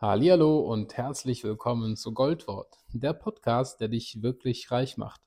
Hallihallo 0.00 0.60
und 0.60 0.96
herzlich 0.96 1.44
willkommen 1.44 1.94
zu 1.94 2.14
Goldwort, 2.14 2.78
der 2.88 3.12
Podcast, 3.12 3.82
der 3.82 3.88
dich 3.88 4.22
wirklich 4.22 4.70
reich 4.70 4.96
macht. 4.96 5.20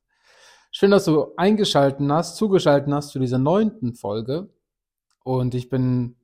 Schön, 0.71 0.89
dass 0.89 1.05
du 1.05 1.28
eingeschalten 1.38 2.12
hast, 2.12 2.38
zugeschalten 2.38 2.91
hast 2.91 3.09
zu 3.09 3.20
dieser 3.20 3.38
neunten 3.38 3.94
Folge. 3.94 4.49
Und 5.23 5.54
ich 5.54 5.70
bin 5.70 6.15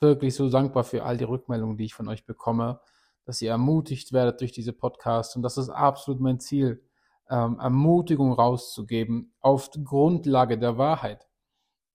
wirklich 0.00 0.34
so 0.34 0.50
dankbar 0.50 0.84
für 0.84 1.02
all 1.04 1.16
die 1.16 1.24
Rückmeldungen, 1.24 1.78
die 1.78 1.86
ich 1.86 1.94
von 1.94 2.06
euch 2.08 2.26
bekomme, 2.26 2.78
dass 3.24 3.40
ihr 3.40 3.52
ermutigt 3.52 4.12
werdet 4.12 4.38
durch 4.42 4.52
diese 4.52 4.74
Podcasts. 4.74 5.34
Und 5.34 5.40
das 5.40 5.56
ist 5.56 5.70
absolut 5.70 6.20
mein 6.20 6.40
Ziel, 6.40 6.84
ähm, 7.30 7.58
Ermutigung 7.58 8.34
rauszugeben 8.34 9.32
auf 9.40 9.70
Grundlage 9.82 10.58
der 10.58 10.76
Wahrheit. 10.76 11.26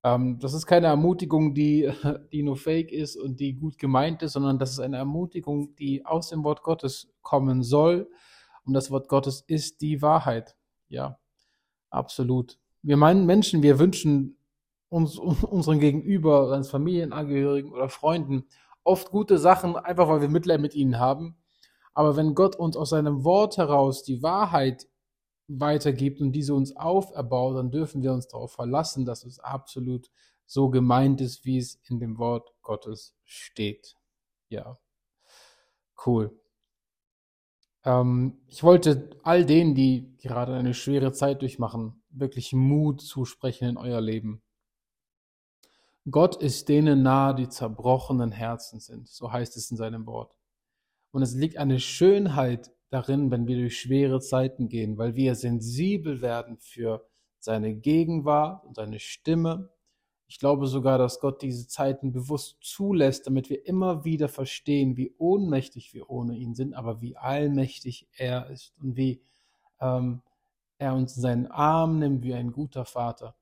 Ähm, 0.04 0.40
das 0.40 0.54
ist 0.54 0.66
keine 0.66 0.88
Ermutigung, 0.88 1.54
die, 1.54 1.92
die 2.32 2.44
nur 2.44 2.58
fake 2.58 2.92
ist 2.92 3.16
und 3.16 3.40
die 3.40 3.54
gut 3.56 3.78
gemeint 3.78 4.22
ist, 4.22 4.34
sondern 4.34 4.60
das 4.60 4.72
ist 4.72 4.80
eine 4.80 4.98
Ermutigung, 4.98 5.76
die 5.76 6.06
aus 6.06 6.30
dem 6.30 6.44
Wort 6.44 6.64
Gottes 6.64 7.12
kommen 7.22 7.64
soll. 7.64 8.10
Und 8.66 8.74
das 8.74 8.92
Wort 8.92 9.10
Gottes 9.10 9.44
ist 9.48 9.82
die 9.82 10.02
Wahrheit. 10.02 10.56
Ja, 10.88 11.20
absolut. 11.90 12.60
Wir 12.82 12.98
meinen 12.98 13.26
Menschen, 13.26 13.64
wir 13.64 13.80
wünschen 13.80 14.38
uns, 14.90 15.18
unseren 15.18 15.80
Gegenüber, 15.80 16.52
als 16.52 16.70
Familienangehörigen 16.70 17.72
oder 17.72 17.90
Freunden 17.90 18.46
oft 18.84 19.12
gute 19.12 19.38
Sachen, 19.38 19.76
einfach 19.76 20.08
weil 20.08 20.22
wir 20.22 20.30
Mitleid 20.30 20.62
mit 20.62 20.76
ihnen 20.76 21.00
haben. 21.00 21.36
Aber 21.94 22.16
wenn 22.16 22.34
Gott 22.36 22.56
uns 22.56 22.78
aus 22.78 22.92
seinem 22.92 23.24
Wort 23.24 23.58
heraus 23.58 24.04
die 24.04 24.24
Wahrheit 24.24 24.88
weitergibt 25.50 26.22
und 26.22 26.32
diese 26.32 26.54
uns 26.54 26.76
auferbaut, 26.76 27.58
dann 27.58 27.72
dürfen 27.72 28.02
wir 28.02 28.14
uns 28.14 28.28
darauf 28.28 28.54
verlassen, 28.54 29.06
dass 29.06 29.26
es 29.26 29.40
absolut 29.40 30.10
so 30.46 30.70
gemeint 30.70 31.22
ist, 31.22 31.44
wie 31.46 31.58
es 31.58 31.76
in 31.90 32.00
dem 32.00 32.18
Wort 32.18 32.54
Gottes 32.62 33.16
steht. 33.24 33.96
Ja, 34.50 34.80
cool. 36.06 36.40
Ähm, 37.84 38.40
ich 38.48 38.64
wollte 38.64 39.10
all 39.24 39.46
denen, 39.46 39.76
die 39.76 40.16
gerade 40.18 40.54
eine 40.56 40.74
schwere 40.74 41.12
Zeit 41.12 41.42
durchmachen, 41.42 42.04
wirklich 42.10 42.54
Mut 42.54 43.02
zusprechen 43.02 43.70
in 43.70 43.78
euer 43.78 44.02
Leben. 44.02 44.42
Gott 46.10 46.36
ist 46.42 46.70
denen 46.70 47.04
nahe, 47.04 47.36
die 47.36 47.50
zerbrochenen 47.50 48.32
Herzen 48.32 48.80
sind, 48.80 49.08
so 49.08 49.32
heißt 49.32 49.58
es 49.58 49.70
in 49.70 49.78
seinem 49.78 50.06
Wort. 50.06 50.36
Und 51.12 51.22
es 51.22 51.34
liegt 51.34 51.58
eine 51.58 51.80
Schönheit 51.80 52.72
darin, 52.90 53.32
wenn 53.32 53.48
wir 53.48 53.58
durch 53.58 53.80
schwere 53.80 54.20
Zeiten 54.20 54.68
gehen, 54.70 54.98
weil 54.98 55.16
wir 55.16 55.36
sensibel 55.36 56.22
werden 56.22 56.58
für 56.58 57.06
seine 57.40 57.76
Gegenwart 57.76 58.66
und 58.66 58.76
seine 58.76 59.00
Stimme. 59.00 59.70
Ich 60.28 60.40
glaube 60.40 60.68
sogar, 60.68 60.98
dass 60.98 61.20
Gott 61.20 61.42
diese 61.42 61.68
Zeiten 61.68 62.12
bewusst 62.12 62.58
zulässt, 62.62 63.26
damit 63.26 63.50
wir 63.50 63.66
immer 63.66 64.06
wieder 64.06 64.28
verstehen, 64.28 64.98
wie 64.98 65.14
ohnmächtig 65.18 65.94
wir 65.94 66.10
ohne 66.10 66.36
ihn 66.36 66.54
sind, 66.54 66.74
aber 66.74 67.02
wie 67.02 67.18
allmächtig 67.18 68.08
er 68.16 68.50
ist 68.50 68.74
und 68.80 68.96
wie 68.96 69.22
ähm, 69.80 70.22
er 70.78 70.94
uns 70.94 71.16
in 71.16 71.22
seinen 71.22 71.48
Arm 71.48 72.00
nimmt 72.00 72.24
wie 72.24 72.34
ein 72.34 72.52
guter 72.52 72.86
Vater. 72.86 73.36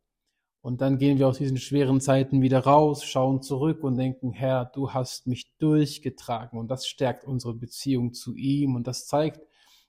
Und 0.67 0.81
dann 0.81 0.97
gehen 0.97 1.17
wir 1.17 1.29
aus 1.29 1.37
diesen 1.37 1.55
schweren 1.55 2.01
Zeiten 2.01 2.41
wieder 2.41 2.59
raus, 2.59 3.05
schauen 3.05 3.41
zurück 3.41 3.85
und 3.85 3.95
denken, 3.95 4.33
Herr, 4.33 4.65
du 4.65 4.91
hast 4.91 5.25
mich 5.25 5.55
durchgetragen. 5.59 6.59
Und 6.59 6.67
das 6.67 6.85
stärkt 6.85 7.23
unsere 7.23 7.53
Beziehung 7.53 8.13
zu 8.13 8.35
ihm 8.35 8.75
und 8.75 8.85
das 8.85 9.07
zeigt, 9.07 9.39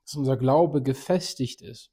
dass 0.04 0.14
unser 0.14 0.36
Glaube 0.36 0.80
gefestigt 0.80 1.62
ist. 1.62 1.90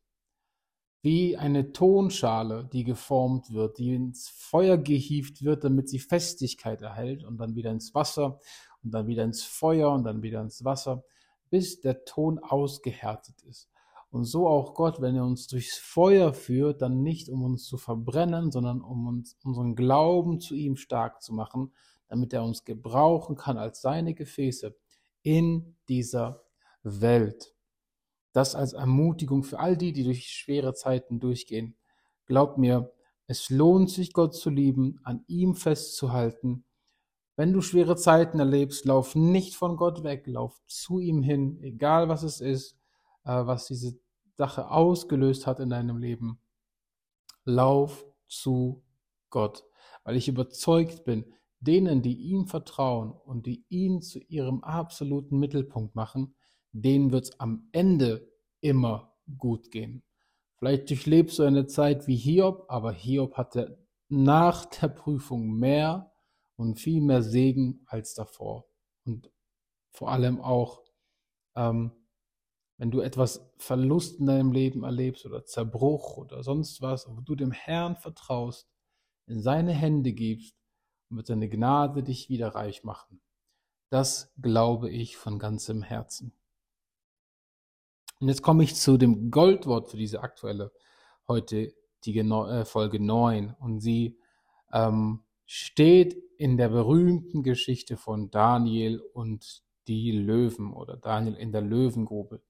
Wie 1.01 1.35
eine 1.35 1.71
Tonschale, 1.71 2.69
die 2.71 2.83
geformt 2.83 3.51
wird, 3.51 3.79
die 3.79 3.95
ins 3.95 4.29
Feuer 4.29 4.77
gehievt 4.77 5.43
wird, 5.43 5.63
damit 5.63 5.89
sie 5.89 5.97
Festigkeit 5.97 6.83
erhält 6.83 7.23
und 7.23 7.39
dann 7.39 7.55
wieder 7.55 7.71
ins 7.71 7.95
Wasser 7.95 8.39
und 8.83 8.93
dann 8.93 9.07
wieder 9.07 9.23
ins 9.23 9.41
Feuer 9.43 9.91
und 9.93 10.03
dann 10.03 10.21
wieder 10.21 10.41
ins 10.41 10.63
Wasser, 10.63 11.03
bis 11.49 11.81
der 11.81 12.05
Ton 12.05 12.37
ausgehärtet 12.37 13.41
ist. 13.49 13.67
Und 14.15 14.23
so 14.23 14.47
auch 14.47 14.75
Gott, 14.75 15.01
wenn 15.01 15.17
er 15.17 15.25
uns 15.25 15.45
durchs 15.47 15.77
Feuer 15.77 16.33
führt, 16.33 16.81
dann 16.81 17.03
nicht 17.03 17.27
um 17.27 17.43
uns 17.43 17.65
zu 17.65 17.75
verbrennen, 17.75 18.49
sondern 18.49 18.79
um 18.79 19.07
uns 19.07 19.37
unseren 19.43 19.75
Glauben 19.75 20.39
zu 20.39 20.55
ihm 20.55 20.77
stark 20.77 21.21
zu 21.21 21.33
machen, 21.33 21.73
damit 22.07 22.31
er 22.31 22.45
uns 22.45 22.63
gebrauchen 22.63 23.35
kann 23.35 23.57
als 23.57 23.81
seine 23.81 24.13
Gefäße 24.13 24.73
in 25.21 25.75
dieser 25.89 26.45
Welt. 26.81 27.53
Das 28.31 28.55
als 28.55 28.71
Ermutigung 28.71 29.43
für 29.43 29.59
all 29.59 29.75
die, 29.75 29.91
die 29.91 30.05
durch 30.05 30.29
schwere 30.29 30.73
Zeiten 30.73 31.19
durchgehen. 31.19 31.75
Glaubt 32.25 32.57
mir, 32.57 32.93
es 33.27 33.49
lohnt 33.49 33.89
sich, 33.89 34.13
Gott 34.13 34.33
zu 34.33 34.49
lieben, 34.49 35.01
an 35.03 35.25
ihm 35.27 35.55
festzuhalten. 35.55 36.63
Wenn 37.35 37.51
du 37.51 37.59
schwere 37.59 37.97
Zeiten 37.97 38.39
erlebst, 38.39 38.85
lauf 38.85 39.13
nicht 39.13 39.55
von 39.55 39.75
Gott 39.75 40.05
weg, 40.05 40.25
lauf 40.25 40.61
zu 40.67 40.99
ihm 40.99 41.21
hin, 41.21 41.59
egal 41.61 42.07
was 42.07 42.23
es 42.23 42.39
ist, 42.39 42.77
äh, 43.25 43.45
was 43.45 43.67
diese 43.67 44.04
Sache 44.37 44.69
ausgelöst 44.69 45.47
hat 45.47 45.59
in 45.59 45.69
deinem 45.69 45.97
Leben. 45.97 46.39
Lauf 47.43 48.05
zu 48.27 48.83
Gott, 49.29 49.63
weil 50.03 50.15
ich 50.15 50.27
überzeugt 50.27 51.05
bin, 51.05 51.25
denen, 51.59 52.01
die 52.01 52.15
ihm 52.15 52.47
vertrauen 52.47 53.11
und 53.11 53.45
die 53.45 53.65
ihn 53.69 54.01
zu 54.01 54.19
ihrem 54.19 54.63
absoluten 54.63 55.39
Mittelpunkt 55.39 55.95
machen, 55.95 56.35
denen 56.71 57.11
wird 57.11 57.25
es 57.25 57.39
am 57.39 57.69
Ende 57.71 58.29
immer 58.61 59.13
gut 59.37 59.71
gehen. 59.71 60.03
Vielleicht 60.57 60.89
durchlebst 60.89 61.39
du 61.39 61.43
eine 61.43 61.65
Zeit 61.65 62.07
wie 62.07 62.15
Hiob, 62.15 62.65
aber 62.67 62.91
Hiob 62.91 63.35
hatte 63.35 63.85
nach 64.07 64.65
der 64.65 64.87
Prüfung 64.87 65.57
mehr 65.57 66.11
und 66.55 66.79
viel 66.79 67.01
mehr 67.01 67.21
Segen 67.21 67.83
als 67.87 68.13
davor. 68.13 68.65
Und 69.05 69.31
vor 69.91 70.11
allem 70.11 70.41
auch 70.41 70.83
ähm, 71.55 71.91
wenn 72.77 72.91
du 72.91 72.99
etwas 72.99 73.49
Verlust 73.57 74.19
in 74.19 74.25
deinem 74.25 74.51
Leben 74.51 74.83
erlebst 74.83 75.25
oder 75.25 75.45
Zerbruch 75.45 76.17
oder 76.17 76.43
sonst 76.43 76.81
was, 76.81 77.07
wo 77.07 77.21
du 77.21 77.35
dem 77.35 77.51
Herrn 77.51 77.95
vertraust, 77.95 78.67
in 79.27 79.41
seine 79.41 79.71
Hände 79.71 80.13
gibst 80.13 80.55
und 81.09 81.17
wird 81.17 81.27
seine 81.27 81.49
Gnade 81.49 82.03
dich 82.03 82.29
wieder 82.29 82.49
reich 82.49 82.83
machen. 82.83 83.21
Das 83.89 84.33
glaube 84.41 84.89
ich 84.89 85.17
von 85.17 85.39
ganzem 85.39 85.81
Herzen. 85.81 86.33
Und 88.19 88.27
jetzt 88.27 88.41
komme 88.41 88.63
ich 88.63 88.75
zu 88.75 88.97
dem 88.97 89.31
Goldwort 89.31 89.89
für 89.89 89.97
diese 89.97 90.21
aktuelle 90.21 90.71
heute 91.27 91.73
die 92.05 92.17
äh, 92.17 92.65
Folge 92.65 92.99
9 92.99 93.55
und 93.59 93.79
sie 93.79 94.17
ähm, 94.71 95.23
steht 95.45 96.15
in 96.37 96.57
der 96.57 96.69
berühmten 96.69 97.43
Geschichte 97.43 97.97
von 97.97 98.29
Daniel 98.29 98.99
und 98.99 99.63
die 99.87 100.11
Löwen 100.11 100.73
oder 100.73 100.97
Daniel 100.97 101.35
in 101.35 101.51
der 101.51 101.61
Löwengrube. 101.61 102.41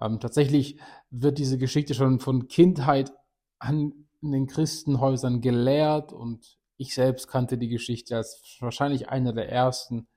Ähm, 0.00 0.20
tatsächlich 0.20 0.80
wird 1.10 1.38
diese 1.38 1.58
Geschichte 1.58 1.94
schon 1.94 2.20
von 2.20 2.48
Kindheit 2.48 3.12
an 3.58 4.08
in 4.20 4.32
den 4.32 4.46
Christenhäusern 4.46 5.40
gelehrt 5.40 6.12
und 6.12 6.58
ich 6.76 6.94
selbst 6.94 7.28
kannte 7.28 7.58
die 7.58 7.68
Geschichte 7.68 8.16
als 8.16 8.42
wahrscheinlich 8.60 9.08
einer 9.08 9.32
der 9.32 9.50
ersten 9.50 10.08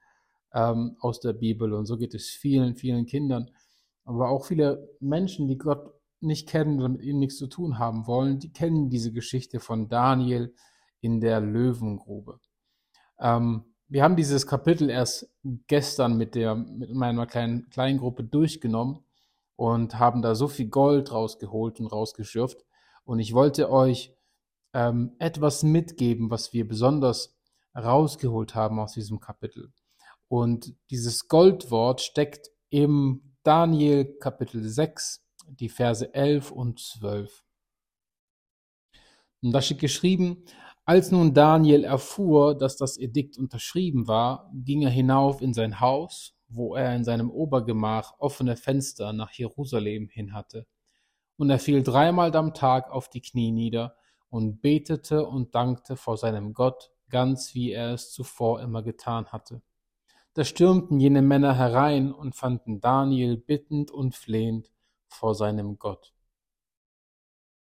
ähm, 0.53 0.95
aus 0.99 1.19
der 1.19 1.33
Bibel 1.33 1.73
und 1.73 1.85
so 1.85 1.97
geht 1.97 2.13
es 2.13 2.29
vielen, 2.29 2.75
vielen 2.75 3.05
Kindern. 3.05 3.49
Aber 4.03 4.29
auch 4.29 4.45
viele 4.45 4.89
Menschen, 4.99 5.47
die 5.47 5.57
Gott 5.57 5.93
nicht 6.19 6.47
kennen 6.47 6.79
oder 6.79 6.89
mit 6.89 7.01
ihm 7.01 7.19
nichts 7.19 7.37
zu 7.37 7.47
tun 7.47 7.79
haben 7.79 8.05
wollen, 8.05 8.39
die 8.39 8.51
kennen 8.51 8.89
diese 8.89 9.11
Geschichte 9.11 9.59
von 9.59 9.89
Daniel 9.89 10.53
in 10.99 11.19
der 11.19 11.39
Löwengrube. 11.41 12.39
Ähm, 13.19 13.65
wir 13.87 14.03
haben 14.03 14.15
dieses 14.15 14.47
Kapitel 14.47 14.89
erst 14.89 15.29
gestern 15.67 16.17
mit 16.17 16.35
der 16.35 16.55
mit 16.55 16.93
meiner 16.93 17.25
kleinen, 17.25 17.69
kleinen 17.69 17.97
Gruppe 17.97 18.23
durchgenommen 18.23 19.03
und 19.61 19.99
haben 19.99 20.23
da 20.23 20.33
so 20.33 20.47
viel 20.47 20.69
Gold 20.69 21.11
rausgeholt 21.11 21.79
und 21.79 21.85
rausgeschürft. 21.85 22.65
Und 23.03 23.19
ich 23.19 23.35
wollte 23.35 23.69
euch 23.69 24.11
ähm, 24.73 25.15
etwas 25.19 25.61
mitgeben, 25.61 26.31
was 26.31 26.51
wir 26.51 26.67
besonders 26.67 27.37
rausgeholt 27.77 28.55
haben 28.55 28.79
aus 28.79 28.93
diesem 28.93 29.19
Kapitel. 29.19 29.71
Und 30.27 30.73
dieses 30.89 31.27
Goldwort 31.27 32.01
steckt 32.01 32.49
im 32.71 33.35
Daniel 33.43 34.05
Kapitel 34.17 34.67
6, 34.67 35.23
die 35.49 35.69
Verse 35.69 36.11
11 36.11 36.49
und 36.49 36.79
12. 36.79 37.43
Und 39.43 39.51
da 39.51 39.61
steht 39.61 39.77
geschrieben, 39.77 40.43
als 40.85 41.11
nun 41.11 41.35
Daniel 41.35 41.83
erfuhr, 41.83 42.57
dass 42.57 42.77
das 42.77 42.97
Edikt 42.97 43.37
unterschrieben 43.37 44.07
war, 44.07 44.51
ging 44.55 44.81
er 44.81 44.89
hinauf 44.89 45.39
in 45.39 45.53
sein 45.53 45.79
Haus 45.79 46.33
wo 46.53 46.75
er 46.75 46.95
in 46.95 47.03
seinem 47.03 47.31
Obergemach 47.31 48.15
offene 48.19 48.55
Fenster 48.55 49.13
nach 49.13 49.31
Jerusalem 49.31 50.09
hin 50.09 50.33
hatte. 50.33 50.67
Und 51.37 51.49
er 51.49 51.59
fiel 51.59 51.81
dreimal 51.81 52.35
am 52.35 52.53
Tag 52.53 52.91
auf 52.91 53.09
die 53.09 53.21
Knie 53.21 53.51
nieder 53.51 53.95
und 54.29 54.61
betete 54.61 55.25
und 55.25 55.55
dankte 55.55 55.95
vor 55.95 56.17
seinem 56.17 56.53
Gott, 56.53 56.91
ganz 57.09 57.55
wie 57.55 57.71
er 57.71 57.93
es 57.93 58.11
zuvor 58.11 58.61
immer 58.61 58.83
getan 58.83 59.27
hatte. 59.27 59.61
Da 60.33 60.45
stürmten 60.45 60.99
jene 60.99 61.21
Männer 61.21 61.55
herein 61.55 62.13
und 62.13 62.35
fanden 62.35 62.79
Daniel 62.79 63.37
bittend 63.37 63.91
und 63.91 64.15
flehend 64.15 64.71
vor 65.07 65.35
seinem 65.35 65.77
Gott. 65.77 66.13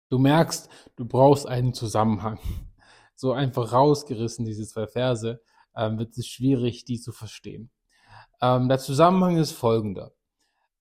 Du 0.08 0.18
merkst, 0.18 0.70
du 0.96 1.04
brauchst 1.04 1.46
einen 1.46 1.74
Zusammenhang. 1.74 2.38
So 3.14 3.32
einfach 3.32 3.72
rausgerissen, 3.72 4.44
diese 4.44 4.66
zwei 4.66 4.86
Verse, 4.86 5.42
äh, 5.74 5.90
wird 5.98 6.16
es 6.16 6.26
schwierig, 6.26 6.84
die 6.84 7.00
zu 7.00 7.12
verstehen. 7.12 7.70
Ähm, 8.40 8.68
der 8.68 8.78
Zusammenhang 8.78 9.36
ist 9.36 9.52
folgender. 9.52 10.12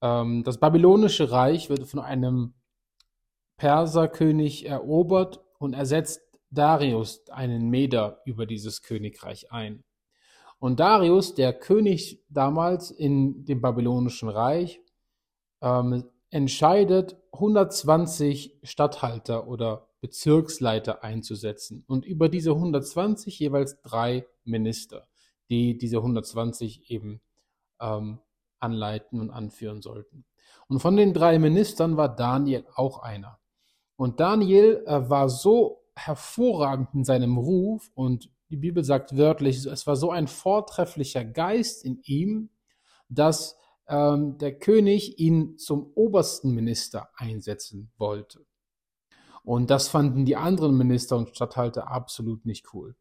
Ähm, 0.02 0.44
das 0.44 0.60
babylonische 0.60 1.32
Reich 1.32 1.70
wird 1.70 1.88
von 1.88 2.00
einem 2.00 2.54
Perserkönig 3.58 4.66
erobert 4.66 5.42
und 5.60 5.74
ersetzt 5.74 6.22
Darius, 6.52 7.28
einen 7.30 7.70
Meder, 7.70 8.22
über 8.26 8.46
dieses 8.46 8.82
Königreich 8.82 9.52
ein. 9.52 9.84
Und 10.60 10.80
Darius, 10.80 11.36
der 11.36 11.54
König 11.54 12.24
damals 12.30 12.92
in 12.92 13.46
dem 13.46 13.62
babylonischen 13.62 14.30
Reich, 14.30 14.82
ähm, 15.62 16.06
entscheidet, 16.30 17.18
120 17.34 18.60
Statthalter 18.64 19.48
oder 19.48 19.90
Bezirksleiter 20.02 21.04
einzusetzen 21.04 21.84
und 21.88 22.06
über 22.06 22.30
diese 22.30 22.52
120 22.52 23.40
jeweils 23.40 23.82
drei 23.82 24.26
Minister, 24.44 25.08
die 25.50 25.78
diese 25.78 25.98
120 25.98 26.92
eben 26.92 27.22
ähm, 27.80 28.20
anleiten 28.60 29.20
und 29.20 29.30
anführen 29.32 29.82
sollten. 29.82 30.26
Und 30.68 30.80
von 30.80 30.96
den 30.98 31.14
drei 31.14 31.40
Ministern 31.40 31.98
war 31.98 32.16
Daniel 32.16 32.66
auch 32.76 33.00
einer. 33.00 33.40
Und 33.96 34.20
Daniel 34.20 34.84
äh, 34.86 35.10
war 35.10 35.30
so 35.30 35.84
hervorragend 35.96 36.90
in 36.94 37.04
seinem 37.04 37.38
Ruf 37.38 37.90
und 37.94 38.30
die 38.50 38.58
Bibel 38.58 38.84
sagt 38.84 39.18
wörtlich, 39.18 39.66
es 39.66 39.88
war 39.88 39.96
so 39.96 40.12
ein 40.12 40.28
vortrefflicher 40.28 41.26
Geist 41.26 41.84
in 41.84 42.00
ihm, 42.04 42.50
dass 43.10 43.58
ähm, 43.88 44.38
der 44.38 44.58
König 44.58 45.20
ihn 45.20 45.58
zum 45.58 45.92
obersten 45.96 46.52
Minister 46.52 47.10
einsetzen 47.16 47.92
wollte. 47.98 48.46
Und 49.44 49.70
das 49.70 49.88
fanden 49.88 50.26
die 50.26 50.36
anderen 50.36 50.76
Minister 50.76 51.18
und 51.18 51.36
Statthalter 51.36 51.90
absolut 51.90 52.46
nicht 52.46 52.74
cool. 52.74 52.96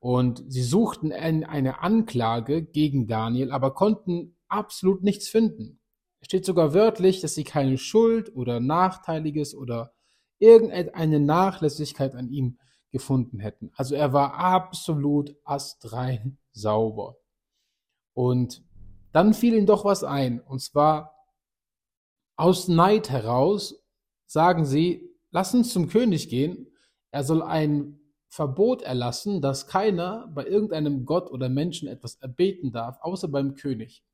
Und 0.00 0.42
sie 0.48 0.62
suchten 0.62 1.12
eine 1.12 1.80
Anklage 1.80 2.64
gegen 2.64 3.06
Daniel, 3.06 3.52
aber 3.52 3.74
konnten 3.74 4.36
absolut 4.48 5.02
nichts 5.02 5.28
finden. 5.28 5.80
Es 6.20 6.26
steht 6.26 6.46
sogar 6.46 6.74
wörtlich, 6.74 7.20
dass 7.20 7.34
sie 7.34 7.44
keine 7.44 7.78
Schuld 7.78 8.34
oder 8.34 8.60
Nachteiliges 8.60 9.54
oder 9.54 9.92
irgendeine 10.38 11.20
Nachlässigkeit 11.20 12.14
an 12.14 12.28
ihm 12.30 12.58
gefunden 12.90 13.38
hätten. 13.38 13.70
Also 13.76 13.94
er 13.94 14.12
war 14.12 14.34
absolut 14.34 15.36
astrein 15.44 16.38
sauber. 16.52 17.16
Und 18.14 18.64
dann 19.12 19.34
fiel 19.34 19.54
ihm 19.54 19.66
doch 19.66 19.84
was 19.84 20.02
ein. 20.02 20.40
Und 20.40 20.60
zwar 20.60 21.14
aus 22.36 22.68
Neid 22.68 23.10
heraus 23.10 23.84
sagen 24.26 24.64
sie, 24.64 25.08
lass 25.30 25.54
uns 25.54 25.72
zum 25.72 25.88
König 25.88 26.28
gehen. 26.28 26.68
Er 27.10 27.22
soll 27.22 27.42
ein 27.42 27.99
Verbot 28.30 28.82
erlassen, 28.82 29.42
dass 29.42 29.66
keiner 29.66 30.28
bei 30.32 30.46
irgendeinem 30.46 31.04
Gott 31.04 31.30
oder 31.30 31.48
Menschen 31.48 31.88
etwas 31.88 32.14
erbeten 32.16 32.70
darf, 32.70 32.98
außer 33.00 33.26
beim 33.26 33.56
König. 33.56 34.04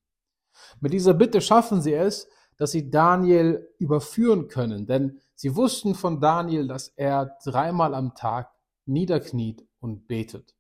Mit 0.80 0.94
dieser 0.94 1.12
Bitte 1.12 1.42
schaffen 1.42 1.82
sie 1.82 1.92
es, 1.92 2.26
dass 2.56 2.72
sie 2.72 2.90
Daniel 2.90 3.68
überführen 3.78 4.48
können, 4.48 4.86
denn 4.86 5.20
sie 5.34 5.54
wussten 5.54 5.94
von 5.94 6.18
Daniel, 6.18 6.66
dass 6.66 6.88
er 6.88 7.36
dreimal 7.44 7.94
am 7.94 8.14
Tag 8.14 8.50
niederkniet 8.86 9.66
und 9.80 10.08
betet. 10.08 10.56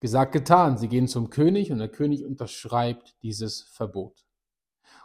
Gesagt, 0.00 0.32
getan. 0.32 0.76
Sie 0.76 0.88
gehen 0.88 1.08
zum 1.08 1.30
König 1.30 1.72
und 1.72 1.78
der 1.78 1.88
König 1.88 2.24
unterschreibt 2.26 3.16
dieses 3.22 3.62
Verbot. 3.62 4.26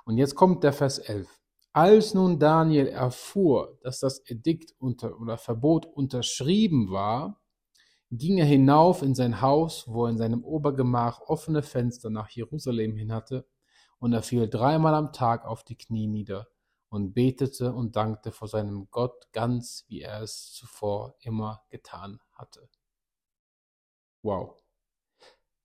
Und 0.03 0.18
jetzt 0.18 0.35
kommt 0.35 0.63
der 0.63 0.74
Vers 0.74 0.97
11. 0.97 1.29
Als 1.77 2.15
nun 2.15 2.39
Daniel 2.39 2.88
erfuhr, 2.88 3.77
dass 3.83 4.00
das 4.00 4.27
Edikt 4.27 4.74
unter, 4.79 5.15
oder 5.21 5.38
Verbot 5.38 5.85
unterschrieben 5.85 6.89
war, 6.89 7.39
ging 8.09 8.39
er 8.39 8.47
hinauf 8.47 9.03
in 9.03 9.13
sein 9.13 9.41
Haus, 9.41 9.88
wo 9.88 10.06
er 10.06 10.09
in 10.09 10.18
seinem 10.18 10.44
Obergemach 10.44 11.21
offene 11.21 11.62
Fenster 11.62 12.09
nach 12.09 12.29
Jerusalem 12.29 12.95
hin 12.95 13.13
hatte, 13.13 13.47
und 14.00 14.12
er 14.12 14.24
fiel 14.24 14.50
dreimal 14.50 14.95
am 14.95 15.13
Tag 15.13 15.45
auf 15.45 15.63
die 15.63 15.75
Knie 15.75 16.07
nieder 16.07 16.47
und 16.89 17.13
betete 17.13 17.71
und 17.71 17.95
dankte 17.95 18.31
vor 18.31 18.47
seinem 18.47 18.88
Gott 18.89 19.31
ganz, 19.31 19.85
wie 19.88 20.01
er 20.01 20.24
es 20.24 20.51
zuvor 20.53 21.13
immer 21.19 21.62
getan 21.69 22.19
hatte. 22.31 22.68
Wow. 24.24 24.56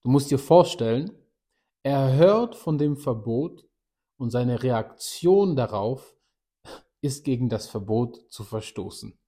Du 0.03 0.11
musst 0.11 0.31
dir 0.31 0.39
vorstellen, 0.39 1.11
er 1.83 2.13
hört 2.13 2.55
von 2.55 2.77
dem 2.77 2.99
Verbot 2.99 3.65
und 4.23 4.31
seine 4.31 4.63
Reaktion 4.63 5.57
darauf 5.57 6.17
ist 7.01 7.25
gegen 7.25 7.49
das 7.49 7.67
Verbot 7.67 8.31
zu 8.31 8.45
verstoßen. 8.45 9.19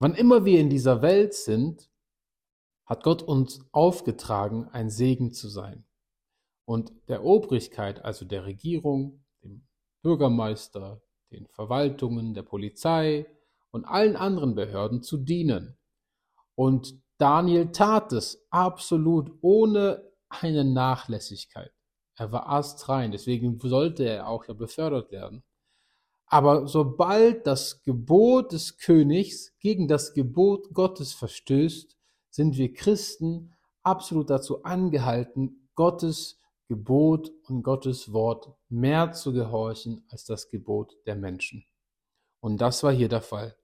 Wann 0.00 0.14
immer 0.14 0.46
wir 0.46 0.58
in 0.58 0.70
dieser 0.70 1.02
Welt 1.02 1.34
sind, 1.34 1.90
hat 2.86 3.02
Gott 3.02 3.22
uns 3.22 3.60
aufgetragen, 3.70 4.66
ein 4.70 4.88
Segen 4.88 5.32
zu 5.32 5.50
sein. 5.50 5.86
Und 6.64 6.90
der 7.08 7.22
Obrigkeit, 7.22 8.02
also 8.02 8.24
der 8.24 8.46
Regierung, 8.46 9.26
dem 9.44 9.68
Bürgermeister, 10.02 11.02
den 11.32 11.46
Verwaltungen, 11.48 12.32
der 12.32 12.44
Polizei 12.44 13.26
und 13.72 13.84
allen 13.84 14.16
anderen 14.16 14.54
Behörden 14.54 15.02
zu 15.02 15.18
dienen. 15.18 15.76
Und 16.54 16.98
Daniel 17.18 17.72
tat 17.72 18.10
es 18.12 18.46
absolut 18.48 19.30
ohne 19.42 20.10
eine 20.30 20.64
Nachlässigkeit. 20.64 21.72
Er 22.16 22.30
war 22.32 22.48
astrein, 22.48 23.12
deswegen 23.12 23.58
sollte 23.58 24.04
er 24.04 24.28
auch 24.28 24.46
ja 24.46 24.54
befördert 24.54 25.10
werden. 25.10 25.42
Aber 26.26 26.66
sobald 26.66 27.46
das 27.46 27.82
Gebot 27.82 28.52
des 28.52 28.78
Königs 28.78 29.54
gegen 29.60 29.88
das 29.88 30.14
Gebot 30.14 30.72
Gottes 30.72 31.12
verstößt, 31.12 31.96
sind 32.30 32.56
wir 32.56 32.72
Christen 32.72 33.52
absolut 33.82 34.30
dazu 34.30 34.62
angehalten, 34.62 35.68
Gottes 35.74 36.40
Gebot 36.68 37.30
und 37.48 37.62
Gottes 37.62 38.12
Wort 38.12 38.54
mehr 38.70 39.12
zu 39.12 39.32
gehorchen 39.32 40.06
als 40.08 40.24
das 40.24 40.48
Gebot 40.48 40.96
der 41.06 41.16
Menschen. 41.16 41.66
Und 42.40 42.62
das 42.62 42.82
war 42.82 42.92
hier 42.92 43.10
der 43.10 43.20
Fall. 43.20 43.56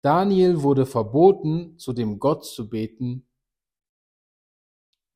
Daniel 0.00 0.62
wurde 0.62 0.86
verboten, 0.86 1.78
zu 1.78 1.92
dem 1.92 2.18
Gott 2.18 2.46
zu 2.46 2.70
beten, 2.70 3.28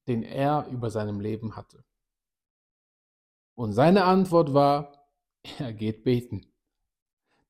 den 0.06 0.22
er 0.22 0.66
über 0.70 0.90
seinem 0.90 1.20
Leben 1.20 1.56
hatte. 1.56 1.84
Und 3.54 3.72
seine 3.72 4.04
Antwort 4.04 4.54
war, 4.54 5.06
er 5.58 5.72
geht 5.72 6.04
beten. 6.04 6.46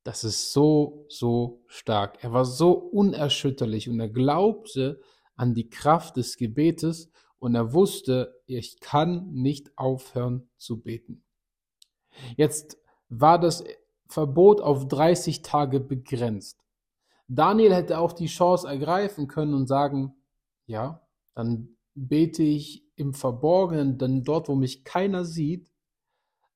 Das 0.05 0.25
ist 0.25 0.53
so, 0.53 1.07
so 1.09 1.63
stark. 1.69 2.23
Er 2.23 2.33
war 2.33 2.45
so 2.45 2.73
unerschütterlich 2.73 3.89
und 3.89 4.01
er 4.01 4.09
glaubte 4.09 5.01
an 5.37 5.55
die 5.55 5.71
Kraft 5.71 6.17
des 6.17 6.37
Gebetes 6.37 7.11
und 7.39 7.55
er 7.55 7.73
wusste, 7.73 8.41
ich 8.47 8.81
kann 8.81 9.32
nicht 9.32 9.77
aufhören 9.79 10.49
zu 10.56 10.81
beten. 10.82 11.25
Jetzt 12.37 12.79
war 13.09 13.39
das 13.39 13.65
Verbot 14.09 14.61
auf 14.61 14.89
30 14.89 15.43
Tage 15.43 15.81
begrenzt. 15.81 16.59
Daniel 17.29 17.75
hätte 17.75 17.99
auch 17.99 18.13
die 18.13 18.27
Chance 18.27 18.69
ergreifen 18.69 19.27
können 19.27 19.55
und 19.55 19.67
sagen, 19.67 20.15
ja, 20.67 21.06
dann 21.35 21.77
bete 21.94 22.43
ich 22.43 22.85
im 22.97 23.15
Verborgenen, 23.15 23.99
dann 23.99 24.23
dort, 24.23 24.49
wo 24.49 24.55
mich 24.55 24.85
keiner 24.85 25.25
sieht, 25.25 25.71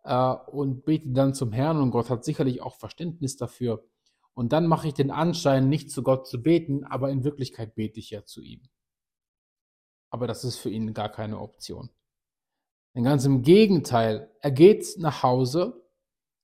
äh, 0.07 0.35
und 0.51 0.85
bete 0.85 1.11
dann 1.11 1.35
zum 1.35 1.53
Herrn 1.53 1.79
und 1.79 1.91
Gott 1.91 2.09
hat 2.09 2.25
sicherlich 2.25 2.63
auch 2.63 2.77
Verständnis 2.77 3.37
dafür. 3.37 3.85
Und 4.35 4.53
dann 4.53 4.67
mache 4.67 4.89
ich 4.89 4.95
den 4.95 5.11
Anschein, 5.11 5.69
nicht 5.69 5.91
zu 5.91 6.03
Gott 6.03 6.27
zu 6.27 6.43
beten, 6.43 6.85
aber 6.85 7.11
in 7.11 7.25
Wirklichkeit 7.25 7.75
bete 7.75 7.99
ich 7.99 8.11
ja 8.11 8.25
zu 8.25 8.43
ihm. 8.43 8.63
Aber 10.11 10.27
das 10.27 10.45
ist 10.45 10.59
für 10.59 10.71
ihn 10.71 10.95
gar 10.95 11.09
keine 11.09 11.41
Option. 11.41 11.91
Denn 12.95 13.05
ganz 13.05 13.25
im 13.25 13.43
Gegenteil, 13.43 14.31
er 14.41 14.51
geht 14.51 14.87
nach 14.99 15.23
Hause, 15.23 15.83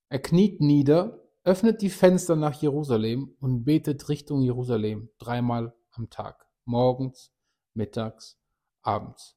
er 0.08 0.18
kniet 0.18 0.60
nieder, 0.60 1.22
öffnet 1.44 1.82
die 1.82 1.90
Fenster 1.90 2.36
nach 2.36 2.60
Jerusalem 2.60 3.36
und 3.40 3.64
betet 3.64 4.08
Richtung 4.08 4.42
Jerusalem 4.42 5.10
dreimal 5.18 5.74
am 5.92 6.10
Tag, 6.10 6.46
morgens, 6.64 7.32
mittags, 7.74 8.38
abends. 8.82 9.36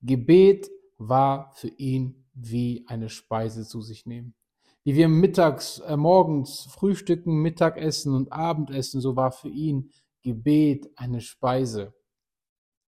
Gebet 0.00 0.70
war 0.98 1.52
für 1.54 1.68
ihn 1.68 2.23
wie 2.34 2.84
eine 2.88 3.08
Speise 3.08 3.66
zu 3.66 3.80
sich 3.80 4.06
nehmen. 4.06 4.34
Wie 4.82 4.94
wir 4.94 5.08
mittags, 5.08 5.78
äh, 5.80 5.96
morgens 5.96 6.66
frühstücken, 6.70 7.40
Mittagessen 7.40 8.14
und 8.14 8.32
Abendessen, 8.32 9.00
so 9.00 9.16
war 9.16 9.32
für 9.32 9.48
ihn 9.48 9.90
Gebet 10.22 10.90
eine 10.96 11.20
Speise. 11.20 11.94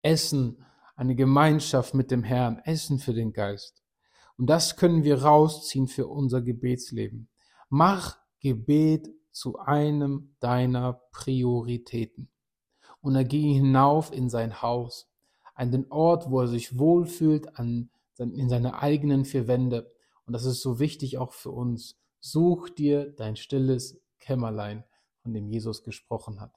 Essen, 0.02 0.64
eine 0.96 1.14
Gemeinschaft 1.14 1.94
mit 1.94 2.10
dem 2.10 2.22
Herrn, 2.22 2.58
Essen 2.64 2.98
für 2.98 3.14
den 3.14 3.32
Geist. 3.32 3.82
Und 4.36 4.48
das 4.48 4.76
können 4.76 5.04
wir 5.04 5.22
rausziehen 5.22 5.86
für 5.86 6.06
unser 6.06 6.42
Gebetsleben. 6.42 7.28
Mach 7.68 8.18
Gebet 8.40 9.08
zu 9.30 9.58
einem 9.58 10.34
deiner 10.40 11.00
Prioritäten. 11.12 12.30
Und 13.00 13.14
er 13.14 13.24
ging 13.24 13.52
hinauf 13.52 14.12
in 14.12 14.30
sein 14.30 14.62
Haus, 14.62 15.10
an 15.54 15.70
den 15.70 15.90
Ort, 15.90 16.30
wo 16.30 16.40
er 16.40 16.48
sich 16.48 16.78
wohlfühlt, 16.78 17.58
an 17.58 17.90
in 18.18 18.48
seine 18.48 18.80
eigenen 18.80 19.24
vier 19.24 19.48
Wände. 19.48 19.92
Und 20.26 20.32
das 20.32 20.44
ist 20.44 20.62
so 20.62 20.78
wichtig 20.78 21.18
auch 21.18 21.32
für 21.32 21.50
uns. 21.50 21.98
Such 22.20 22.70
dir 22.70 23.12
dein 23.12 23.36
stilles 23.36 24.00
Kämmerlein, 24.18 24.84
von 25.22 25.34
dem 25.34 25.48
Jesus 25.48 25.82
gesprochen 25.82 26.40
hat. 26.40 26.52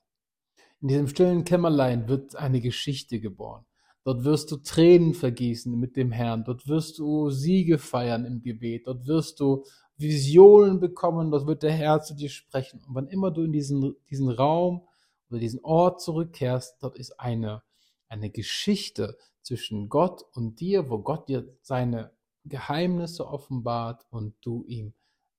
In 0.82 0.88
diesem 0.88 1.08
stillen 1.08 1.44
Kämmerlein 1.44 2.08
wird 2.08 2.36
eine 2.36 2.62
Geschichte 2.62 3.20
geboren. 3.20 3.66
Dort 4.04 4.24
wirst 4.24 4.52
du 4.52 4.58
Tränen 4.58 5.14
vergießen 5.14 5.78
mit 5.78 5.98
dem 5.98 6.14
Herrn. 6.14 6.46
Dort 6.46 6.68
wirst 6.68 7.00
du 7.00 7.30
Siege 7.30 7.78
feiern 7.78 8.24
im 8.24 8.42
Gebet. 8.42 8.88
Dort 8.88 9.06
wirst 9.06 9.40
du 9.42 9.66
Visionen 9.98 10.80
bekommen. 10.80 11.30
Dort 11.32 11.46
wird 11.48 11.64
der 11.64 11.74
Herr 11.74 12.02
zu 12.02 12.16
dir 12.16 12.30
sprechen. 12.30 12.82
Und 12.88 12.96
wann 12.96 13.08
immer 13.08 13.32
du 13.32 13.44
in 13.44 13.52
diesen, 13.52 13.96
diesen 14.10 14.30
Raum 14.30 14.88
oder 15.30 15.40
diesen 15.40 15.60
Ort 15.62 16.02
zurückkehrst, 16.02 16.78
dort 16.80 16.98
ist 16.98 17.20
eine, 17.20 17.64
eine 18.08 18.30
Geschichte 18.30 19.18
zwischen 19.48 19.90
Gott 19.90 20.24
und 20.34 20.60
dir, 20.60 20.90
wo 20.90 21.00
Gott 21.00 21.30
dir 21.30 21.58
seine 21.62 22.12
Geheimnisse 22.46 23.28
offenbart 23.28 24.06
und 24.10 24.36
du 24.42 24.64
ihm 24.66 24.94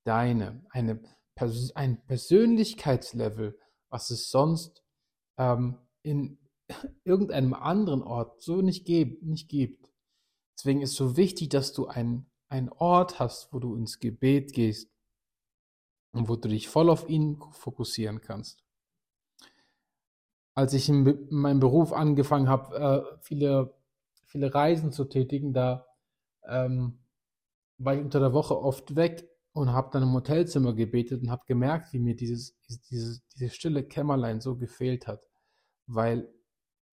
deine, 0.04 0.64
eine, 0.70 1.00
ein 1.74 2.02
Persönlichkeitslevel, 2.06 3.58
was 3.90 4.10
es 4.10 4.30
sonst 4.30 4.82
ähm, 5.36 5.78
in 6.02 6.38
irgendeinem 7.04 7.54
anderen 7.54 8.02
Ort 8.02 8.42
so 8.42 8.62
nicht, 8.62 8.88
nicht 8.88 9.48
gibt. 9.48 9.90
Deswegen 10.56 10.80
ist 10.80 10.94
so 10.94 11.16
wichtig, 11.16 11.50
dass 11.50 11.72
du 11.72 11.86
einen, 11.86 12.26
einen 12.48 12.70
Ort 12.70 13.20
hast, 13.20 13.52
wo 13.52 13.58
du 13.58 13.76
ins 13.76 14.00
Gebet 14.00 14.52
gehst 14.52 14.90
und 16.12 16.28
wo 16.28 16.36
du 16.36 16.48
dich 16.48 16.68
voll 16.68 16.88
auf 16.90 17.08
ihn 17.08 17.40
fokussieren 17.52 18.20
kannst. 18.20 18.64
Als 20.54 20.72
ich 20.72 20.88
in 20.88 21.28
meinem 21.30 21.60
Beruf 21.60 21.92
angefangen 21.92 22.48
habe, 22.48 22.76
äh, 22.76 23.18
viele, 23.20 23.77
viele 24.28 24.54
Reisen 24.54 24.92
zu 24.92 25.04
tätigen, 25.04 25.52
da 25.52 25.86
ähm, 26.46 27.00
war 27.78 27.94
ich 27.94 28.00
unter 28.00 28.20
der 28.20 28.32
Woche 28.32 28.60
oft 28.60 28.96
weg 28.96 29.28
und 29.52 29.72
habe 29.72 29.90
dann 29.92 30.02
im 30.02 30.12
Hotelzimmer 30.12 30.74
gebetet 30.74 31.22
und 31.22 31.30
habe 31.30 31.44
gemerkt, 31.46 31.92
wie 31.92 31.98
mir 31.98 32.14
dieses, 32.14 32.56
dieses, 32.90 33.26
diese 33.28 33.50
stille 33.50 33.82
Kämmerlein 33.82 34.40
so 34.40 34.56
gefehlt 34.56 35.06
hat, 35.06 35.26
weil 35.86 36.28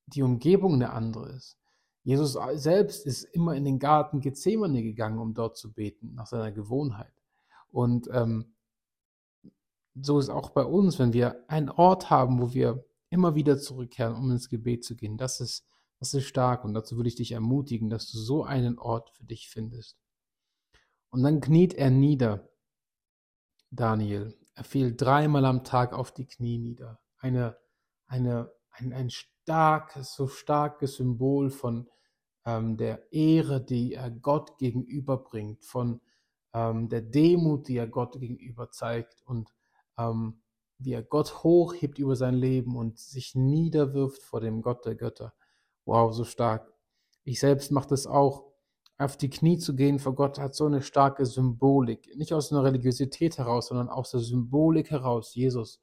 die 0.07 0.23
Umgebung 0.23 0.75
eine 0.75 0.91
andere 0.91 1.29
ist. 1.29 1.57
Jesus 2.03 2.37
selbst 2.61 3.05
ist 3.05 3.23
immer 3.23 3.55
in 3.55 3.65
den 3.65 3.79
Garten 3.79 4.21
Gethsemane 4.21 4.83
gegangen, 4.83 5.17
um 5.17 5.33
dort 5.33 5.57
zu 5.57 5.73
beten, 5.73 6.13
nach 6.13 6.27
seiner 6.27 6.51
Gewohnheit. 6.51 7.11
Und 7.69 8.07
ähm, 8.11 8.53
so 9.95 10.19
ist 10.19 10.29
auch 10.29 10.51
bei 10.51 10.63
uns, 10.63 10.99
wenn 10.99 11.13
wir 11.13 11.43
einen 11.47 11.69
Ort 11.69 12.09
haben, 12.11 12.39
wo 12.39 12.53
wir 12.53 12.85
immer 13.09 13.33
wieder 13.33 13.57
zurückkehren, 13.57 14.15
um 14.15 14.29
ins 14.31 14.49
Gebet 14.49 14.83
zu 14.83 14.95
gehen. 14.95 15.17
Das 15.17 15.39
ist, 15.39 15.65
das 16.05 16.13
ist 16.13 16.27
stark 16.27 16.63
und 16.63 16.75
dazu 16.75 16.97
würde 16.97 17.09
ich 17.09 17.15
dich 17.15 17.31
ermutigen, 17.31 17.89
dass 17.89 18.11
du 18.11 18.19
so 18.19 18.43
einen 18.43 18.77
Ort 18.77 19.09
für 19.09 19.23
dich 19.23 19.49
findest. 19.49 19.97
Und 21.09 21.23
dann 21.23 21.41
kniet 21.41 21.73
er 21.73 21.89
nieder, 21.89 22.47
Daniel. 23.71 24.37
Er 24.53 24.63
fiel 24.63 24.95
dreimal 24.95 25.45
am 25.45 25.63
Tag 25.63 25.93
auf 25.93 26.11
die 26.11 26.27
Knie 26.27 26.59
nieder. 26.59 26.99
Eine, 27.17 27.57
eine, 28.05 28.51
ein, 28.69 28.93
ein 28.93 29.09
starkes, 29.09 30.13
so 30.13 30.27
starkes 30.27 30.97
Symbol 30.97 31.49
von 31.49 31.89
ähm, 32.45 32.77
der 32.77 33.11
Ehre, 33.11 33.65
die 33.65 33.95
er 33.95 34.11
Gott 34.11 34.59
gegenüberbringt, 34.59 35.65
von 35.65 36.01
ähm, 36.53 36.87
der 36.87 37.01
Demut, 37.01 37.67
die 37.67 37.77
er 37.77 37.87
Gott 37.87 38.19
gegenüber 38.19 38.69
zeigt 38.69 39.23
und 39.25 39.49
ähm, 39.97 40.43
wie 40.77 40.93
er 40.93 41.03
Gott 41.03 41.43
hochhebt 41.43 41.97
über 41.97 42.15
sein 42.15 42.35
Leben 42.35 42.75
und 42.75 42.99
sich 42.99 43.33
niederwirft 43.33 44.21
vor 44.21 44.41
dem 44.41 44.61
Gott 44.61 44.85
der 44.85 44.95
Götter. 44.95 45.33
Wow, 45.85 46.13
so 46.13 46.23
stark. 46.23 46.71
Ich 47.23 47.39
selbst 47.39 47.71
mache 47.71 47.89
das 47.89 48.07
auch 48.07 48.45
auf 48.97 49.17
die 49.17 49.29
Knie 49.29 49.57
zu 49.57 49.75
gehen 49.75 49.99
vor 49.99 50.15
Gott 50.15 50.39
hat 50.39 50.55
so 50.55 50.65
eine 50.65 50.81
starke 50.81 51.25
Symbolik. 51.25 52.15
Nicht 52.15 52.33
aus 52.33 52.51
einer 52.51 52.63
Religiosität 52.63 53.37
heraus, 53.37 53.67
sondern 53.67 53.89
aus 53.89 54.11
der 54.11 54.21
Symbolik 54.21 54.89
heraus. 54.91 55.35
Jesus, 55.35 55.81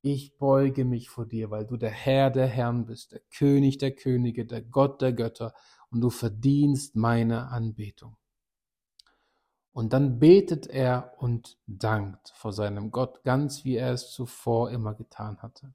ich 0.00 0.36
beuge 0.38 0.84
mich 0.84 1.10
vor 1.10 1.26
dir, 1.26 1.50
weil 1.50 1.66
du 1.66 1.76
der 1.76 1.90
Herr 1.90 2.30
der 2.30 2.46
Herren 2.46 2.86
bist, 2.86 3.12
der 3.12 3.20
König 3.36 3.78
der 3.78 3.94
Könige, 3.94 4.46
der 4.46 4.62
Gott 4.62 5.00
der 5.02 5.12
Götter 5.12 5.54
und 5.90 6.00
du 6.00 6.10
verdienst 6.10 6.94
meine 6.94 7.48
Anbetung. 7.48 8.16
Und 9.72 9.92
dann 9.92 10.18
betet 10.18 10.66
er 10.66 11.14
und 11.18 11.58
dankt 11.66 12.28
vor 12.28 12.52
seinem 12.52 12.90
Gott, 12.90 13.24
ganz 13.24 13.64
wie 13.64 13.76
er 13.76 13.92
es 13.92 14.10
zuvor 14.10 14.70
immer 14.70 14.94
getan 14.94 15.38
hatte. 15.40 15.74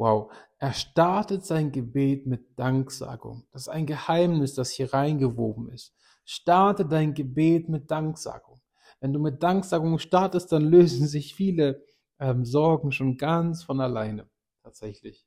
Wow, 0.00 0.32
er 0.56 0.72
startet 0.72 1.44
sein 1.44 1.72
Gebet 1.72 2.24
mit 2.24 2.58
Danksagung. 2.58 3.44
Das 3.52 3.62
ist 3.62 3.68
ein 3.68 3.84
Geheimnis, 3.84 4.54
das 4.54 4.70
hier 4.70 4.94
reingewoben 4.94 5.68
ist. 5.68 5.94
Starte 6.24 6.86
dein 6.86 7.12
Gebet 7.12 7.68
mit 7.68 7.90
Danksagung. 7.90 8.62
Wenn 9.00 9.12
du 9.12 9.20
mit 9.20 9.42
Danksagung 9.42 9.98
startest, 9.98 10.52
dann 10.52 10.64
lösen 10.64 11.06
sich 11.06 11.34
viele 11.34 11.82
ähm, 12.18 12.46
Sorgen 12.46 12.92
schon 12.92 13.18
ganz 13.18 13.62
von 13.62 13.78
alleine. 13.78 14.26
Tatsächlich. 14.62 15.26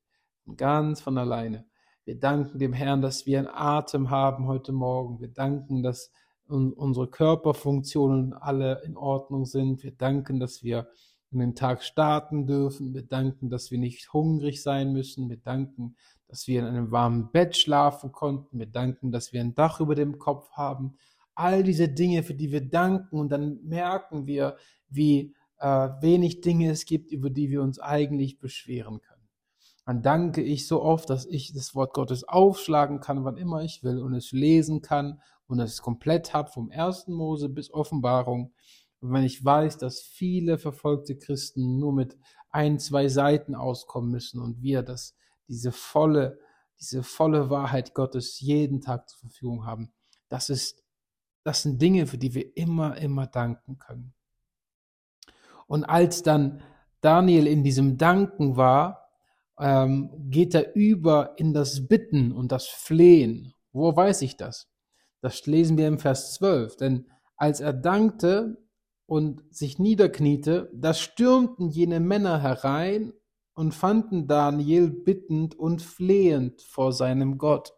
Ganz 0.58 1.01
von 1.01 1.20
alleine. 1.20 1.68
Wir 2.03 2.20
danken 2.20 2.58
dem 2.58 2.74
Herrn, 2.74 3.03
dass 3.03 3.27
wir 3.27 3.38
einen 3.38 3.50
Atem 3.50 4.10
haben 4.10 4.48
heute 4.48 4.72
Morgen. 4.72 5.20
Wir 5.20 5.32
danken, 5.32 5.84
dass 5.84 6.12
unsere 6.48 7.12
Körperfunktionen 7.12 8.34
alle 8.34 8.82
in 8.86 8.98
Ordnung 8.98 9.46
sind. 9.46 9.84
Wir 9.84 9.96
danken, 9.96 10.39
dass 10.39 10.63
wir 10.63 10.88
in 11.34 11.50
den 11.50 11.56
Tag 11.56 11.84
starten 11.84 12.46
dürfen. 12.48 12.94
Wir 12.94 13.04
danken, 13.04 13.50
dass 13.50 13.72
wir 13.72 13.78
nicht 13.78 14.13
hungrig 14.13 14.62
sein 14.62 14.94
müssen. 14.94 15.30
Wir 15.30 15.38
danken, 15.38 15.96
dass 16.28 16.48
wir 16.48 16.60
in 16.60 16.66
einem 16.66 16.92
warmen 16.92 17.32
Bett 17.32 17.56
schlafen 17.58 18.12
konnten. 18.12 18.60
Wir 18.60 18.68
danken, 18.68 19.12
dass 19.12 19.34
wir 19.34 19.42
ein 19.42 19.56
Dach 19.56 19.80
über 19.80 19.96
dem 19.96 20.20
Kopf 20.20 20.52
haben. 20.52 20.96
All 21.36 21.63
diese 21.63 21.90
Dinge, 21.90 22.24
für 22.24 22.34
die 22.34 22.52
wir 22.52 22.68
danken 22.68 23.20
und 23.20 23.30
dann 23.30 23.60
merken 23.63 24.28
wir, 24.28 24.58
wie 24.90 25.34
äh, 25.60 25.90
wenig 26.02 26.42
Dinge 26.42 26.70
es 26.70 26.86
gibt, 26.86 27.12
über 27.12 27.30
die 27.30 27.50
wir 27.50 27.62
uns 27.62 27.80
eigentlich 27.80 28.40
beschweren 28.40 29.02
können. 29.02 29.13
Dann 29.86 30.02
danke 30.02 30.42
ich 30.42 30.68
so 30.68 30.82
oft, 30.82 31.10
dass 31.10 31.25
ich 31.25 31.54
das 31.54 31.75
Wort 31.75 31.94
Gottes 31.94 32.24
aufschlagen 32.24 33.00
kann, 33.02 33.25
wann 33.25 33.38
immer 33.38 33.63
ich 33.63 33.84
will 33.84 34.00
und 34.00 34.13
es 34.13 34.32
lesen 34.32 34.82
kann 34.82 35.22
und 35.48 35.60
es 35.60 35.82
komplett 35.82 36.34
habe, 36.34 36.50
vom 36.50 36.70
ersten 36.72 37.13
Mose 37.13 37.50
bis 37.50 37.74
Offenbarung. 37.74 38.54
Und 39.04 39.12
wenn 39.12 39.26
ich 39.26 39.44
weiß, 39.44 39.80
dass 39.80 40.02
viele 40.02 40.58
verfolgte 40.58 41.18
Christen 41.18 41.78
nur 41.78 41.92
mit 41.92 42.18
ein, 42.52 42.80
zwei 42.80 43.10
Seiten 43.10 43.54
auskommen 43.54 44.10
müssen 44.10 44.40
und 44.40 44.62
wir 44.62 44.82
das, 44.82 45.14
diese 45.50 45.74
volle, 45.74 46.40
diese 46.80 47.04
volle 47.04 47.50
Wahrheit 47.50 47.94
Gottes 47.96 48.40
jeden 48.40 48.80
Tag 48.80 49.10
zur 49.10 49.20
Verfügung 49.20 49.66
haben, 49.66 49.92
das 50.30 50.50
ist, 50.50 50.86
das 51.44 51.64
sind 51.64 51.82
Dinge, 51.82 52.08
für 52.08 52.18
die 52.18 52.34
wir 52.34 52.56
immer, 52.56 52.96
immer 52.96 53.28
danken 53.28 53.78
können. 53.78 54.14
Und 55.68 55.84
als 55.84 56.24
dann 56.24 56.64
Daniel 57.02 57.46
in 57.46 57.62
diesem 57.62 57.98
Danken 57.98 58.56
war, 58.56 59.10
ähm, 59.60 60.12
geht 60.30 60.56
er 60.56 60.78
über 60.78 61.38
in 61.38 61.54
das 61.54 61.90
Bitten 61.90 62.32
und 62.32 62.54
das 62.54 62.68
Flehen. 62.68 63.54
Wo 63.74 63.94
weiß 63.94 64.22
ich 64.22 64.38
das? 64.38 64.70
Das 65.20 65.46
lesen 65.46 65.78
wir 65.78 65.90
im 65.90 66.00
Vers 66.00 66.36
12. 66.36 66.78
Denn 66.78 67.12
als 67.36 67.60
er 67.60 67.74
dankte, 67.74 68.62
und 69.06 69.44
sich 69.54 69.80
niederkniete, 69.80 70.70
da 70.74 70.94
stürmten 70.94 71.70
jene 71.70 72.00
Männer 72.00 72.42
herein 72.42 73.14
und 73.54 73.74
fanden 73.74 74.28
Daniel 74.28 74.90
bittend 74.90 75.56
und 75.56 75.82
flehend 75.82 76.62
vor 76.62 76.94
seinem 76.94 77.38
Gott. 77.38 77.74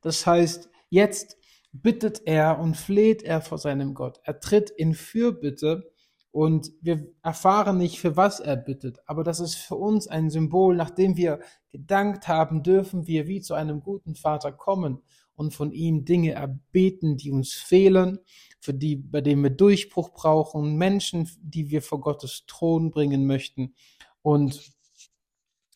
Das 0.00 0.26
heißt, 0.26 0.70
jetzt 0.90 1.38
bittet 1.72 2.22
er 2.26 2.58
und 2.60 2.76
fleht 2.76 3.22
er 3.22 3.40
vor 3.40 3.58
seinem 3.58 3.94
Gott. 3.94 4.20
Er 4.24 4.40
tritt 4.40 4.70
in 4.70 4.94
Fürbitte 4.94 5.90
und 6.30 6.72
wir 6.80 7.06
erfahren 7.22 7.78
nicht, 7.78 7.98
für 7.98 8.16
was 8.16 8.40
er 8.40 8.56
bittet, 8.56 8.98
aber 9.06 9.22
das 9.22 9.40
ist 9.40 9.56
für 9.56 9.76
uns 9.76 10.08
ein 10.08 10.30
Symbol, 10.30 10.76
nachdem 10.76 11.16
wir 11.16 11.40
gedankt 11.70 12.28
haben, 12.28 12.62
dürfen 12.62 13.06
wir 13.06 13.26
wie 13.26 13.40
zu 13.40 13.54
einem 13.54 13.82
guten 13.82 14.14
Vater 14.14 14.52
kommen 14.52 15.02
und 15.34 15.54
von 15.54 15.72
ihm 15.72 16.04
Dinge 16.04 16.32
erbeten, 16.32 17.16
die 17.16 17.30
uns 17.30 17.52
fehlen, 17.52 18.18
für 18.60 18.74
die, 18.74 18.96
bei 18.96 19.20
denen 19.20 19.42
wir 19.42 19.50
Durchbruch 19.50 20.12
brauchen, 20.12 20.76
Menschen, 20.76 21.28
die 21.40 21.70
wir 21.70 21.82
vor 21.82 22.00
Gottes 22.00 22.44
Thron 22.46 22.90
bringen 22.90 23.26
möchten. 23.26 23.74
Und 24.22 24.72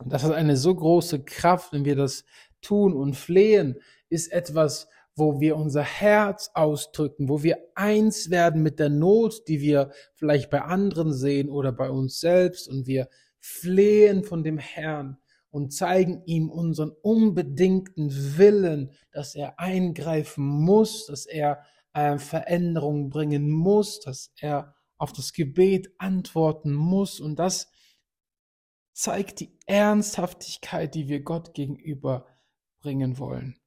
das 0.05 0.23
hat 0.23 0.33
eine 0.33 0.57
so 0.57 0.75
große 0.75 1.25
Kraft, 1.25 1.73
wenn 1.73 1.85
wir 1.85 1.97
das 1.97 2.25
tun 2.61 2.95
und 2.95 3.15
flehen, 3.15 3.81
ist 4.09 4.31
etwas, 4.31 4.89
wo 5.17 5.41
wir 5.41 5.57
unser 5.57 5.83
Herz 5.83 6.51
ausdrücken, 6.53 7.29
wo 7.29 7.43
wir 7.43 7.59
eins 7.75 8.31
werden 8.31 8.63
mit 8.63 8.79
der 8.79 8.91
Not, 8.91 9.49
die 9.49 9.61
wir 9.61 9.91
vielleicht 10.15 10.51
bei 10.51 10.61
anderen 10.61 11.13
sehen 11.13 11.49
oder 11.49 11.73
bei 11.73 11.91
uns 11.91 12.21
selbst 12.21 12.69
und 12.69 12.87
wir 12.87 13.09
flehen 13.41 14.25
von 14.25 14.45
dem 14.45 14.59
Herrn 14.59 15.17
und 15.57 15.71
zeigen 15.71 16.23
ihm 16.27 16.51
unseren 16.51 16.91
unbedingten 16.91 18.37
Willen, 18.37 18.93
dass 19.11 19.35
er 19.35 19.59
eingreifen 19.59 20.45
muss, 20.45 21.07
dass 21.07 21.25
er 21.25 21.65
äh, 21.95 22.19
Veränderungen 22.19 23.09
bringen 23.09 23.51
muss, 23.51 24.01
dass 24.01 24.35
er 24.39 24.75
auf 24.99 25.15
das 25.15 25.33
Gebet 25.33 25.95
antworten 25.97 26.75
muss. 26.75 27.21
Und 27.21 27.39
das 27.39 27.73
zeigt 28.93 29.41
die 29.41 29.59
Ernsthaftigkeit, 29.65 30.95
die 30.95 31.09
wir 31.09 31.23
Gott 31.23 31.55
gegenüber 31.55 32.27
bringen 32.83 33.19
wollen. 33.19 33.59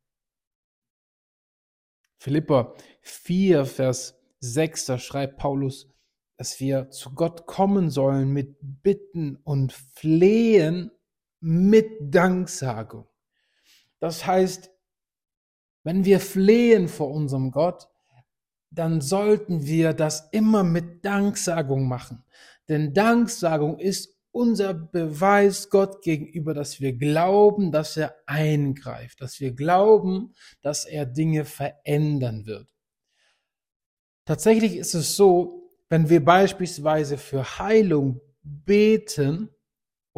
Philippa 2.19 2.75
4, 3.01 3.65
Vers 3.65 4.15
6, 4.41 4.86
da 4.86 5.00
schreibt 5.00 5.38
Paulus, 5.38 5.88
dass 6.38 6.60
wir 6.60 6.91
zu 6.91 7.15
Gott 7.15 7.48
kommen 7.48 7.89
sollen 7.89 8.29
mit 8.29 8.58
Bitten 8.62 9.38
und 9.38 9.74
Flehen 9.74 10.91
mit 11.39 11.89
Danksagung. 12.01 13.08
Das 14.00 14.25
heißt, 14.25 14.72
Wenn 15.84 16.05
wir 16.05 16.19
flehen 16.19 16.88
vor 16.88 17.10
unserem 17.10 17.51
Gott, 17.51 17.88
dann 18.69 19.01
sollten 19.01 19.65
wir 19.65 19.93
das 19.93 20.29
immer 20.31 20.63
mit 20.63 21.03
Danksagung 21.05 21.88
machen. 21.88 22.24
Denn 22.67 22.93
Danksagung 22.93 23.79
ist 23.79 24.15
unser 24.31 24.74
Beweis 24.74 25.69
Gott 25.69 26.03
gegenüber, 26.03 26.53
dass 26.53 26.79
wir 26.79 26.93
glauben, 26.93 27.72
dass 27.72 27.98
er 27.98 28.15
eingreift, 28.27 29.22
dass 29.22 29.39
wir 29.39 29.53
glauben, 29.53 30.36
dass 30.62 30.86
er 30.86 31.05
Dinge 31.05 31.46
verändern 31.46 32.46
wird. 32.46 32.67
Tatsächlich 34.25 34.75
ist 34.75 34.93
es 34.93 35.15
so, 35.15 35.72
wenn 35.88 36.10
wir 36.10 36.24
beispielsweise 36.24 37.17
für 37.17 37.58
Heilung 37.58 38.22
beten 38.43 39.50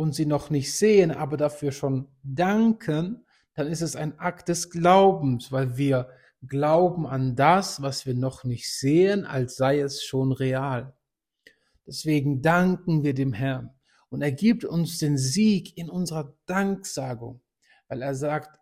und 0.01 0.13
sie 0.13 0.25
noch 0.25 0.49
nicht 0.49 0.75
sehen, 0.75 1.11
aber 1.11 1.37
dafür 1.37 1.71
schon 1.71 2.07
danken, 2.23 3.25
dann 3.53 3.67
ist 3.67 3.81
es 3.81 3.95
ein 3.95 4.17
Akt 4.19 4.49
des 4.49 4.71
Glaubens, 4.71 5.51
weil 5.51 5.77
wir 5.77 6.09
glauben 6.47 7.05
an 7.05 7.35
das, 7.35 7.81
was 7.83 8.07
wir 8.07 8.15
noch 8.15 8.43
nicht 8.43 8.73
sehen, 8.73 9.25
als 9.25 9.55
sei 9.55 9.79
es 9.79 10.03
schon 10.03 10.31
real. 10.31 10.95
Deswegen 11.85 12.41
danken 12.41 13.03
wir 13.03 13.13
dem 13.13 13.33
Herrn. 13.33 13.69
Und 14.09 14.23
er 14.23 14.31
gibt 14.31 14.65
uns 14.65 14.97
den 14.97 15.17
Sieg 15.17 15.77
in 15.77 15.89
unserer 15.89 16.35
Danksagung, 16.47 17.41
weil 17.87 18.01
er 18.01 18.15
sagt, 18.15 18.59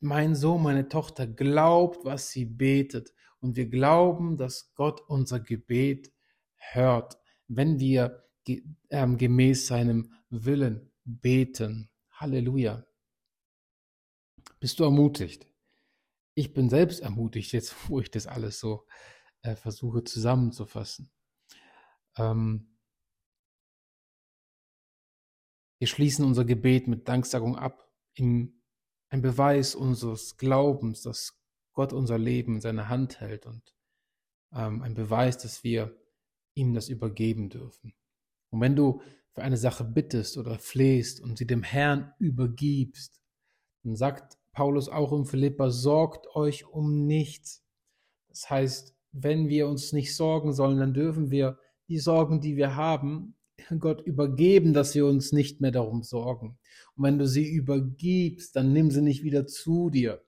mein 0.00 0.34
Sohn, 0.34 0.62
meine 0.62 0.88
Tochter 0.88 1.26
glaubt, 1.26 2.04
was 2.04 2.30
sie 2.30 2.44
betet. 2.44 3.14
Und 3.40 3.56
wir 3.56 3.68
glauben, 3.68 4.36
dass 4.36 4.74
Gott 4.74 5.00
unser 5.08 5.40
Gebet 5.40 6.12
hört, 6.56 7.18
wenn 7.48 7.80
wir 7.80 8.25
gemäß 8.88 9.66
seinem 9.66 10.12
Willen 10.30 10.92
beten. 11.04 11.90
Halleluja. 12.10 12.86
Bist 14.60 14.78
du 14.78 14.84
ermutigt? 14.84 15.46
Ich 16.34 16.52
bin 16.54 16.68
selbst 16.68 17.00
ermutigt, 17.00 17.52
jetzt 17.52 17.74
wo 17.88 18.00
ich 18.00 18.10
das 18.10 18.26
alles 18.26 18.58
so 18.60 18.86
äh, 19.42 19.56
versuche 19.56 20.04
zusammenzufassen. 20.04 21.10
Ähm, 22.16 22.76
wir 25.78 25.88
schließen 25.88 26.24
unser 26.24 26.44
Gebet 26.44 26.88
mit 26.88 27.08
Danksagung 27.08 27.56
ab, 27.56 27.92
in 28.14 28.62
ein 29.08 29.22
Beweis 29.22 29.74
unseres 29.74 30.36
Glaubens, 30.36 31.02
dass 31.02 31.38
Gott 31.72 31.92
unser 31.92 32.18
Leben 32.18 32.56
in 32.56 32.60
seiner 32.60 32.88
Hand 32.88 33.20
hält 33.20 33.46
und 33.46 33.74
ähm, 34.52 34.82
ein 34.82 34.94
Beweis, 34.94 35.38
dass 35.38 35.62
wir 35.62 35.96
ihm 36.54 36.72
das 36.72 36.88
übergeben 36.88 37.50
dürfen. 37.50 37.94
Und 38.50 38.60
wenn 38.60 38.76
du 38.76 39.00
für 39.32 39.42
eine 39.42 39.56
Sache 39.56 39.84
bittest 39.84 40.38
oder 40.38 40.58
flehst 40.58 41.20
und 41.20 41.38
sie 41.38 41.46
dem 41.46 41.62
Herrn 41.62 42.12
übergibst, 42.18 43.20
dann 43.84 43.96
sagt 43.96 44.38
Paulus 44.52 44.88
auch 44.88 45.12
im 45.12 45.26
Philippa, 45.26 45.70
sorgt 45.70 46.34
euch 46.34 46.66
um 46.66 47.06
nichts. 47.06 47.62
Das 48.28 48.48
heißt, 48.48 48.96
wenn 49.12 49.48
wir 49.48 49.68
uns 49.68 49.92
nicht 49.92 50.14
sorgen 50.14 50.52
sollen, 50.52 50.78
dann 50.78 50.94
dürfen 50.94 51.30
wir 51.30 51.58
die 51.88 51.98
Sorgen, 51.98 52.40
die 52.40 52.56
wir 52.56 52.76
haben, 52.76 53.34
Gott 53.80 54.00
übergeben, 54.06 54.72
dass 54.72 54.94
wir 54.94 55.06
uns 55.06 55.32
nicht 55.32 55.60
mehr 55.60 55.72
darum 55.72 56.02
sorgen. 56.02 56.58
Und 56.94 57.04
wenn 57.04 57.18
du 57.18 57.26
sie 57.26 57.48
übergibst, 57.50 58.54
dann 58.56 58.72
nimm 58.72 58.90
sie 58.90 59.02
nicht 59.02 59.22
wieder 59.22 59.46
zu 59.46 59.90
dir. 59.90 60.22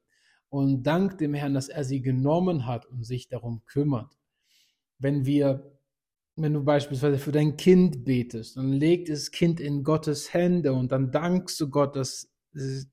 Und 0.48 0.82
dank 0.82 1.18
dem 1.18 1.34
Herrn, 1.34 1.54
dass 1.54 1.68
er 1.68 1.84
sie 1.84 2.00
genommen 2.00 2.66
hat 2.66 2.87
und 2.87 3.04
sich 3.04 3.28
darum 3.28 3.62
kümmert. 3.66 4.16
Wenn 4.98 5.25
wir 5.26 5.77
wenn 6.42 6.54
du 6.54 6.64
beispielsweise 6.64 7.18
für 7.18 7.33
dein 7.33 7.57
Kind 7.57 8.04
betest, 8.04 8.57
dann 8.57 8.73
legt 8.73 9.09
das 9.09 9.30
Kind 9.30 9.61
in 9.61 9.83
Gottes 9.83 10.33
Hände 10.33 10.73
und 10.73 10.92
dann 10.92 11.11
dankst 11.11 11.59
du 11.61 11.68
Gott, 11.68 11.97
dass 11.97 12.28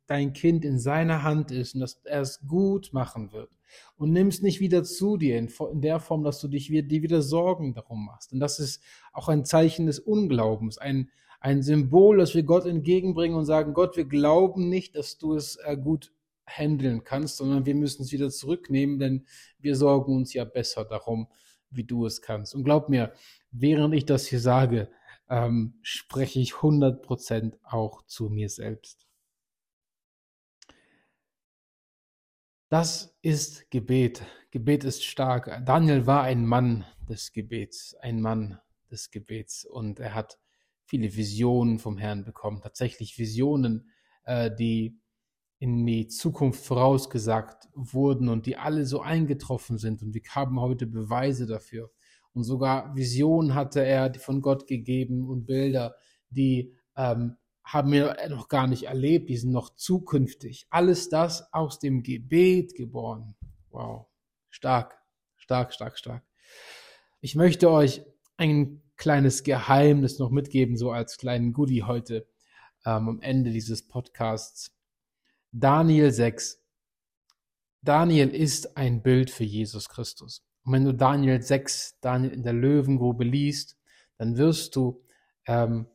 dein 0.07 0.33
Kind 0.33 0.65
in 0.65 0.79
seiner 0.79 1.23
Hand 1.23 1.51
ist 1.51 1.75
und 1.75 1.81
dass 1.81 2.01
er 2.03 2.21
es 2.21 2.45
gut 2.47 2.91
machen 2.91 3.31
wird. 3.31 3.49
Und 3.97 4.11
nimmst 4.11 4.41
nicht 4.41 4.59
wieder 4.59 4.83
zu 4.83 5.17
dir 5.17 5.37
in, 5.37 5.49
der 5.81 5.99
Form, 5.99 6.23
dass 6.23 6.39
du 6.39 6.47
dich 6.47 6.67
dir 6.67 6.87
wieder 6.89 7.21
Sorgen 7.21 7.73
darum 7.73 8.05
machst. 8.05 8.31
Und 8.31 8.39
das 8.39 8.59
ist 8.59 8.81
auch 9.11 9.27
ein 9.27 9.43
Zeichen 9.43 9.85
des 9.85 9.99
Unglaubens, 9.99 10.77
ein, 10.77 11.09
ein 11.39 11.61
Symbol, 11.61 12.17
das 12.17 12.35
wir 12.35 12.43
Gott 12.43 12.65
entgegenbringen 12.65 13.37
und 13.37 13.45
sagen, 13.45 13.73
Gott, 13.73 13.97
wir 13.97 14.05
glauben 14.05 14.69
nicht, 14.69 14.95
dass 14.95 15.17
du 15.17 15.33
es 15.33 15.57
äh, 15.57 15.75
gut 15.75 16.13
handeln 16.47 17.03
kannst, 17.03 17.37
sondern 17.37 17.65
wir 17.65 17.75
müssen 17.75 18.03
es 18.03 18.11
wieder 18.11 18.29
zurücknehmen, 18.29 18.99
denn 18.99 19.25
wir 19.59 19.75
sorgen 19.75 20.15
uns 20.15 20.33
ja 20.33 20.45
besser 20.45 20.85
darum, 20.85 21.27
wie 21.75 21.83
du 21.83 22.05
es 22.05 22.21
kannst. 22.21 22.55
Und 22.55 22.63
glaub 22.63 22.89
mir, 22.89 23.13
während 23.51 23.93
ich 23.93 24.05
das 24.05 24.25
hier 24.27 24.39
sage, 24.39 24.89
ähm, 25.29 25.79
spreche 25.81 26.39
ich 26.39 26.53
100% 26.53 27.57
auch 27.63 28.03
zu 28.05 28.29
mir 28.29 28.49
selbst. 28.49 29.07
Das 32.69 33.15
ist 33.21 33.69
Gebet. 33.71 34.23
Gebet 34.51 34.83
ist 34.83 35.03
stark. 35.03 35.61
Daniel 35.65 36.07
war 36.07 36.23
ein 36.23 36.45
Mann 36.45 36.85
des 37.07 37.31
Gebets, 37.31 37.95
ein 37.95 38.21
Mann 38.21 38.59
des 38.89 39.11
Gebets 39.11 39.65
und 39.65 39.99
er 39.99 40.13
hat 40.13 40.39
viele 40.85 41.15
Visionen 41.15 41.79
vom 41.79 41.97
Herrn 41.97 42.23
bekommen, 42.23 42.61
tatsächlich 42.61 43.17
Visionen, 43.17 43.91
äh, 44.23 44.53
die 44.53 44.99
in 45.59 45.85
die 45.85 46.07
Zukunft 46.07 46.65
vorausgesagt 46.65 47.69
wurden 47.73 48.29
und 48.29 48.45
die 48.45 48.57
alle 48.57 48.85
so 48.85 49.01
eingetroffen 49.01 49.77
sind. 49.77 50.01
Und 50.01 50.13
wir 50.13 50.21
haben 50.29 50.59
heute 50.59 50.85
Beweise 50.85 51.45
dafür. 51.45 51.91
Und 52.33 52.43
sogar 52.43 52.95
Visionen 52.95 53.55
hatte 53.55 53.83
er 53.83 54.13
von 54.15 54.41
Gott 54.41 54.67
gegeben 54.67 55.27
und 55.29 55.45
Bilder, 55.45 55.95
die 56.29 56.75
ähm, 56.97 57.37
haben 57.63 57.91
wir 57.91 58.17
noch 58.29 58.47
gar 58.49 58.67
nicht 58.67 58.83
erlebt, 58.83 59.29
die 59.29 59.37
sind 59.37 59.51
noch 59.51 59.75
zukünftig. 59.75 60.67
Alles 60.69 61.09
das 61.09 61.51
aus 61.53 61.79
dem 61.79 62.03
Gebet 62.03 62.75
geboren. 62.75 63.35
Wow, 63.69 64.07
stark, 64.49 64.99
stark, 65.37 65.73
stark, 65.73 65.97
stark. 65.97 66.23
Ich 67.21 67.35
möchte 67.35 67.71
euch 67.71 68.03
ein 68.37 68.83
kleines 68.97 69.43
Geheimnis 69.43 70.19
noch 70.19 70.29
mitgeben, 70.29 70.77
so 70.77 70.91
als 70.91 71.17
kleinen 71.17 71.53
Goodie 71.53 71.83
heute 71.83 72.27
ähm, 72.85 73.09
am 73.09 73.21
Ende 73.21 73.51
dieses 73.51 73.87
Podcasts. 73.87 74.74
Daniel 75.57 76.11
6. 76.11 76.61
Daniel 77.81 78.27
ist 78.27 78.75
ein 78.75 79.01
Bild 79.01 79.29
für 79.29 79.45
Jesus 79.45 79.87
Christus. 79.87 80.43
Und 80.65 80.73
wenn 80.73 80.83
du 80.83 80.93
Daniel 80.93 81.41
6, 81.41 81.99
Daniel 82.01 82.33
in 82.33 82.43
der 82.43 82.51
Löwengrube 82.51 83.23
liest, 83.23 83.77
dann 84.17 84.35
wirst 84.35 84.75
du 84.75 85.01
ähm, 85.47 85.87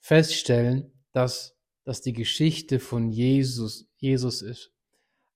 feststellen, 0.00 0.90
dass 1.12 1.58
das 1.84 2.00
die 2.00 2.14
Geschichte 2.14 2.80
von 2.80 3.10
Jesus, 3.10 3.86
Jesus 3.98 4.40
ist. 4.40 4.72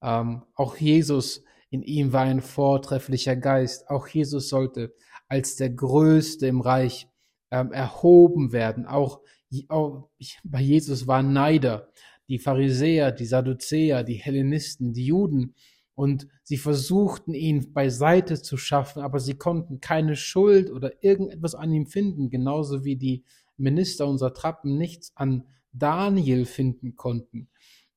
Ähm, 0.00 0.42
auch 0.54 0.76
Jesus, 0.78 1.44
in 1.68 1.82
ihm 1.82 2.14
war 2.14 2.22
ein 2.22 2.40
vortrefflicher 2.40 3.36
Geist. 3.36 3.90
Auch 3.90 4.08
Jesus 4.08 4.48
sollte 4.48 4.94
als 5.28 5.56
der 5.56 5.68
Größte 5.68 6.46
im 6.46 6.62
Reich 6.62 7.10
ähm, 7.50 7.72
erhoben 7.72 8.52
werden. 8.52 8.86
Auch, 8.86 9.20
auch 9.68 10.08
bei 10.44 10.62
Jesus 10.62 11.06
waren 11.06 11.34
Neider 11.34 11.90
die 12.30 12.38
Pharisäer, 12.38 13.10
die 13.10 13.26
Sadduzäer, 13.26 14.04
die 14.04 14.14
Hellenisten, 14.14 14.92
die 14.92 15.04
Juden, 15.04 15.54
und 15.94 16.28
sie 16.44 16.56
versuchten 16.56 17.34
ihn 17.34 17.74
beiseite 17.74 18.40
zu 18.40 18.56
schaffen, 18.56 19.02
aber 19.02 19.18
sie 19.18 19.34
konnten 19.34 19.80
keine 19.80 20.16
Schuld 20.16 20.70
oder 20.70 21.04
irgendetwas 21.04 21.54
an 21.54 21.72
ihm 21.72 21.86
finden, 21.86 22.30
genauso 22.30 22.84
wie 22.84 22.96
die 22.96 23.24
Minister 23.58 24.06
unserer 24.06 24.32
Trappen 24.32 24.78
nichts 24.78 25.12
an 25.16 25.44
Daniel 25.72 26.46
finden 26.46 26.96
konnten. 26.96 27.50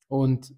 Und 0.08 0.54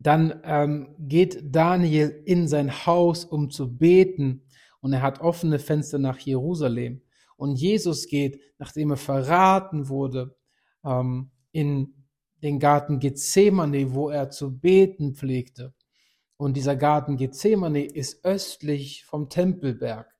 dann 0.00 0.40
ähm, 0.42 0.96
geht 0.98 1.38
Daniel 1.54 2.22
in 2.24 2.48
sein 2.48 2.86
Haus, 2.86 3.24
um 3.24 3.50
zu 3.50 3.76
beten, 3.76 4.42
und 4.80 4.92
er 4.92 5.02
hat 5.02 5.20
offene 5.20 5.58
Fenster 5.58 5.98
nach 5.98 6.18
Jerusalem. 6.18 7.02
Und 7.36 7.56
Jesus 7.56 8.06
geht, 8.06 8.40
nachdem 8.58 8.90
er 8.90 8.96
verraten 8.96 9.88
wurde, 9.88 10.36
ähm, 10.84 11.30
in 11.52 11.97
den 12.42 12.58
Garten 12.58 12.98
Gethsemane, 12.98 13.94
wo 13.94 14.10
er 14.10 14.30
zu 14.30 14.58
beten 14.58 15.14
pflegte. 15.14 15.74
Und 16.36 16.56
dieser 16.56 16.76
Garten 16.76 17.16
Gethsemane 17.16 17.84
ist 17.84 18.24
östlich 18.24 19.04
vom 19.04 19.28
Tempelberg. 19.28 20.14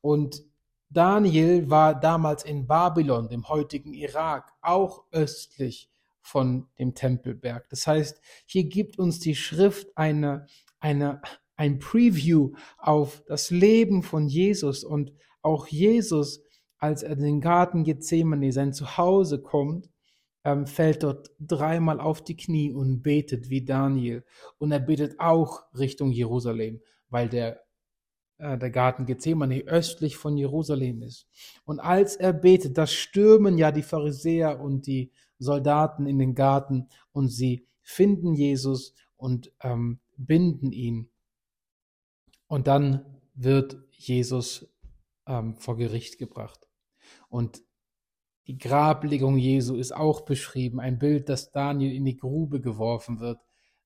Und 0.00 0.44
Daniel 0.88 1.70
war 1.70 1.98
damals 1.98 2.44
in 2.44 2.66
Babylon, 2.66 3.28
dem 3.28 3.48
heutigen 3.48 3.94
Irak, 3.94 4.52
auch 4.60 5.04
östlich 5.12 5.88
von 6.20 6.66
dem 6.78 6.94
Tempelberg. 6.94 7.68
Das 7.70 7.86
heißt, 7.86 8.20
hier 8.44 8.64
gibt 8.64 8.98
uns 8.98 9.20
die 9.20 9.36
Schrift 9.36 9.96
eine, 9.96 10.46
eine, 10.80 11.22
ein 11.56 11.78
Preview 11.78 12.52
auf 12.76 13.22
das 13.26 13.50
Leben 13.50 14.02
von 14.02 14.26
Jesus 14.26 14.82
und 14.82 15.12
auch 15.42 15.68
Jesus, 15.68 16.42
als 16.78 17.04
er 17.04 17.12
in 17.12 17.22
den 17.22 17.40
Garten 17.40 17.84
Gethsemane, 17.84 18.52
sein 18.52 18.72
Zuhause 18.72 19.40
kommt, 19.40 19.88
ähm, 20.44 20.66
fällt 20.66 21.02
dort 21.02 21.30
dreimal 21.38 22.00
auf 22.00 22.22
die 22.22 22.36
Knie 22.36 22.72
und 22.72 23.02
betet 23.02 23.50
wie 23.50 23.64
Daniel. 23.64 24.24
Und 24.58 24.72
er 24.72 24.80
betet 24.80 25.20
auch 25.20 25.62
Richtung 25.74 26.12
Jerusalem, 26.12 26.80
weil 27.08 27.28
der, 27.28 27.62
äh, 28.38 28.56
der 28.56 28.70
Garten 28.70 29.06
Gethsemane 29.06 29.62
östlich 29.66 30.16
von 30.16 30.36
Jerusalem 30.36 31.02
ist. 31.02 31.28
Und 31.64 31.80
als 31.80 32.16
er 32.16 32.32
betet, 32.32 32.78
da 32.78 32.86
stürmen 32.86 33.58
ja 33.58 33.72
die 33.72 33.82
Pharisäer 33.82 34.60
und 34.60 34.86
die 34.86 35.12
Soldaten 35.38 36.06
in 36.06 36.18
den 36.18 36.34
Garten 36.34 36.88
und 37.12 37.28
sie 37.28 37.66
finden 37.82 38.34
Jesus 38.34 38.94
und 39.16 39.52
ähm, 39.62 40.00
binden 40.16 40.72
ihn. 40.72 41.10
Und 42.46 42.66
dann 42.66 43.20
wird 43.34 43.78
Jesus 43.90 44.68
ähm, 45.26 45.56
vor 45.56 45.76
Gericht 45.76 46.18
gebracht. 46.18 46.68
Und 47.28 47.62
die 48.50 48.58
Grablegung 48.58 49.38
Jesu 49.38 49.76
ist 49.76 49.94
auch 49.94 50.22
beschrieben, 50.22 50.80
ein 50.80 50.98
Bild, 50.98 51.28
dass 51.28 51.52
Daniel 51.52 51.94
in 51.94 52.04
die 52.04 52.16
Grube 52.16 52.60
geworfen 52.60 53.20
wird. 53.20 53.38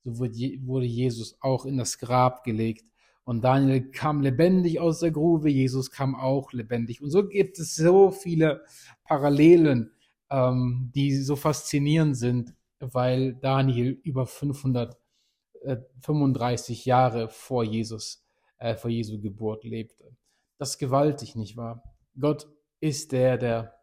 So 0.05 0.19
wurde 0.19 0.87
Jesus 0.87 1.37
auch 1.41 1.67
in 1.67 1.77
das 1.77 1.99
Grab 1.99 2.45
gelegt. 2.45 2.87
Und 3.25 3.45
Daniel 3.45 3.91
kam 3.91 4.23
lebendig 4.23 4.81
aus 4.81 5.01
der 5.01 5.11
Grube, 5.11 5.51
Jesus 5.51 5.91
kam 5.91 6.15
auch 6.15 6.55
lebendig. 6.55 7.03
Und 7.03 7.11
so 7.11 7.29
gibt 7.29 7.59
es 7.59 7.77
so 7.77 8.11
viele 8.11 8.65
Parallelen, 9.05 9.91
ähm, 10.31 10.91
die 10.95 11.15
so 11.15 11.37
faszinierend 11.37 12.17
sind, 12.17 12.55
weil 12.81 13.35
Daniel 13.35 14.01
über 14.03 14.27
535 14.27 16.87
Jahre 16.87 17.29
vor 17.29 17.65
Jesus, 17.65 18.25
äh, 18.57 18.77
vor 18.77 18.91
Jesu 18.91 19.21
Geburt 19.21 19.65
lebte. 19.65 20.17
Das 20.57 20.71
ist 20.71 20.79
gewaltig, 20.79 21.37
nicht 21.37 21.59
wahr? 21.59 21.83
Gott 22.19 22.49
ist 22.81 23.13
der, 23.13 23.37
der 23.37 23.75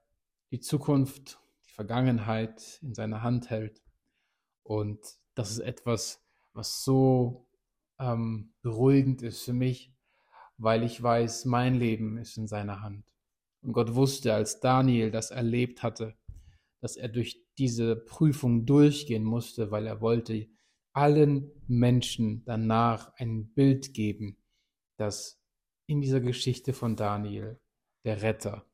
die 0.52 0.60
Zukunft, 0.60 1.40
die 1.66 1.72
Vergangenheit 1.72 2.80
in 2.82 2.94
seiner 2.94 3.24
Hand 3.24 3.50
hält. 3.50 3.82
Und 4.64 5.00
das 5.34 5.52
ist 5.52 5.60
etwas, 5.60 6.24
was 6.54 6.84
so 6.84 7.48
ähm, 8.00 8.54
beruhigend 8.62 9.22
ist 9.22 9.44
für 9.44 9.54
mich, 9.54 9.94
weil 10.58 10.84
ich 10.84 11.02
weiß, 11.02 11.46
mein 11.46 11.76
Leben 11.76 12.18
ist 12.18 12.38
in 12.38 12.48
seiner 12.48 12.82
Hand. 12.82 13.06
Und 13.62 13.74
Gott 13.74 13.96
wusste, 13.96 14.34
als 14.34 14.60
Daniel 14.60 15.12
das 15.12 15.32
erlebt 15.32 15.84
hatte, 15.84 16.16
dass 16.82 16.98
er 16.98 17.10
durch 17.10 17.46
diese 17.58 17.96
Prüfung 17.96 18.66
durchgehen 18.66 19.24
musste, 19.24 19.72
weil 19.72 19.86
er 19.88 20.02
wollte 20.02 20.50
allen 20.94 21.52
Menschen 21.68 22.44
danach 22.44 23.14
ein 23.16 23.54
Bild 23.54 23.94
geben, 23.94 24.38
dass 24.98 25.40
in 25.86 26.02
dieser 26.02 26.22
Geschichte 26.22 26.74
von 26.74 26.96
Daniel 26.96 27.60
der 28.04 28.22
Retter 28.22 28.66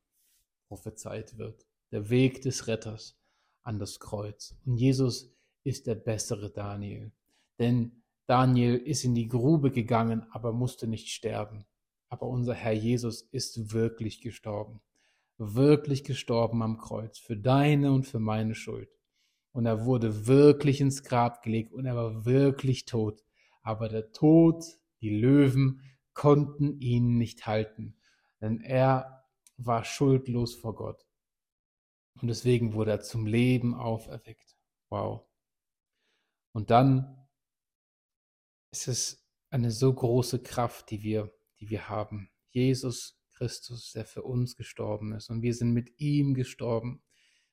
prophezeit 0.67 1.37
wird, 1.37 1.66
der 1.91 2.09
Weg 2.09 2.41
des 2.41 2.67
Retters 2.67 3.17
an 3.63 3.79
das 3.79 3.99
Kreuz. 3.99 4.55
Und 4.65 4.77
Jesus 4.77 5.33
ist 5.63 5.87
der 5.87 5.95
bessere 5.95 6.49
Daniel, 6.49 7.11
denn 7.59 8.03
Daniel 8.27 8.75
ist 8.75 9.05
in 9.05 9.15
die 9.15 9.29
Grube 9.29 9.71
gegangen, 9.71 10.25
aber 10.31 10.51
musste 10.51 10.85
nicht 10.85 11.09
sterben. 11.09 11.65
Aber 12.09 12.27
unser 12.27 12.53
Herr 12.53 12.73
Jesus 12.73 13.21
ist 13.21 13.73
wirklich 13.73 14.21
gestorben. 14.21 14.81
Wirklich 15.37 16.03
gestorben 16.03 16.61
am 16.61 16.77
Kreuz 16.77 17.17
für 17.19 17.37
deine 17.37 17.91
und 17.91 18.05
für 18.05 18.19
meine 18.19 18.53
Schuld. 18.53 18.89
Und 19.53 19.65
er 19.65 19.85
wurde 19.85 20.27
wirklich 20.27 20.81
ins 20.81 21.03
Grab 21.03 21.41
gelegt 21.41 21.73
und 21.73 21.85
er 21.85 21.95
war 21.95 22.25
wirklich 22.25 22.85
tot. 22.85 23.23
Aber 23.61 23.87
der 23.87 24.11
Tod, 24.11 24.63
die 25.01 25.09
Löwen 25.09 25.81
konnten 26.13 26.79
ihn 26.79 27.17
nicht 27.17 27.47
halten, 27.47 27.95
denn 28.41 28.59
er 28.59 29.25
war 29.57 29.83
schuldlos 29.83 30.55
vor 30.55 30.75
Gott. 30.75 31.06
Und 32.21 32.27
deswegen 32.27 32.73
wurde 32.73 32.91
er 32.91 33.01
zum 33.01 33.25
Leben 33.25 33.75
auferweckt. 33.75 34.57
Wow. 34.89 35.25
Und 36.53 36.71
dann 36.71 37.17
es 38.71 38.87
ist 38.87 39.25
eine 39.49 39.71
so 39.71 39.93
große 39.93 40.39
Kraft, 40.39 40.91
die 40.91 41.01
wir, 41.01 41.33
die 41.59 41.69
wir 41.69 41.89
haben. 41.89 42.29
Jesus 42.51 43.19
Christus, 43.33 43.91
der 43.93 44.05
für 44.05 44.23
uns 44.23 44.55
gestorben 44.55 45.13
ist. 45.13 45.29
Und 45.29 45.41
wir 45.41 45.53
sind 45.53 45.71
mit 45.71 45.99
ihm 45.99 46.33
gestorben. 46.33 47.01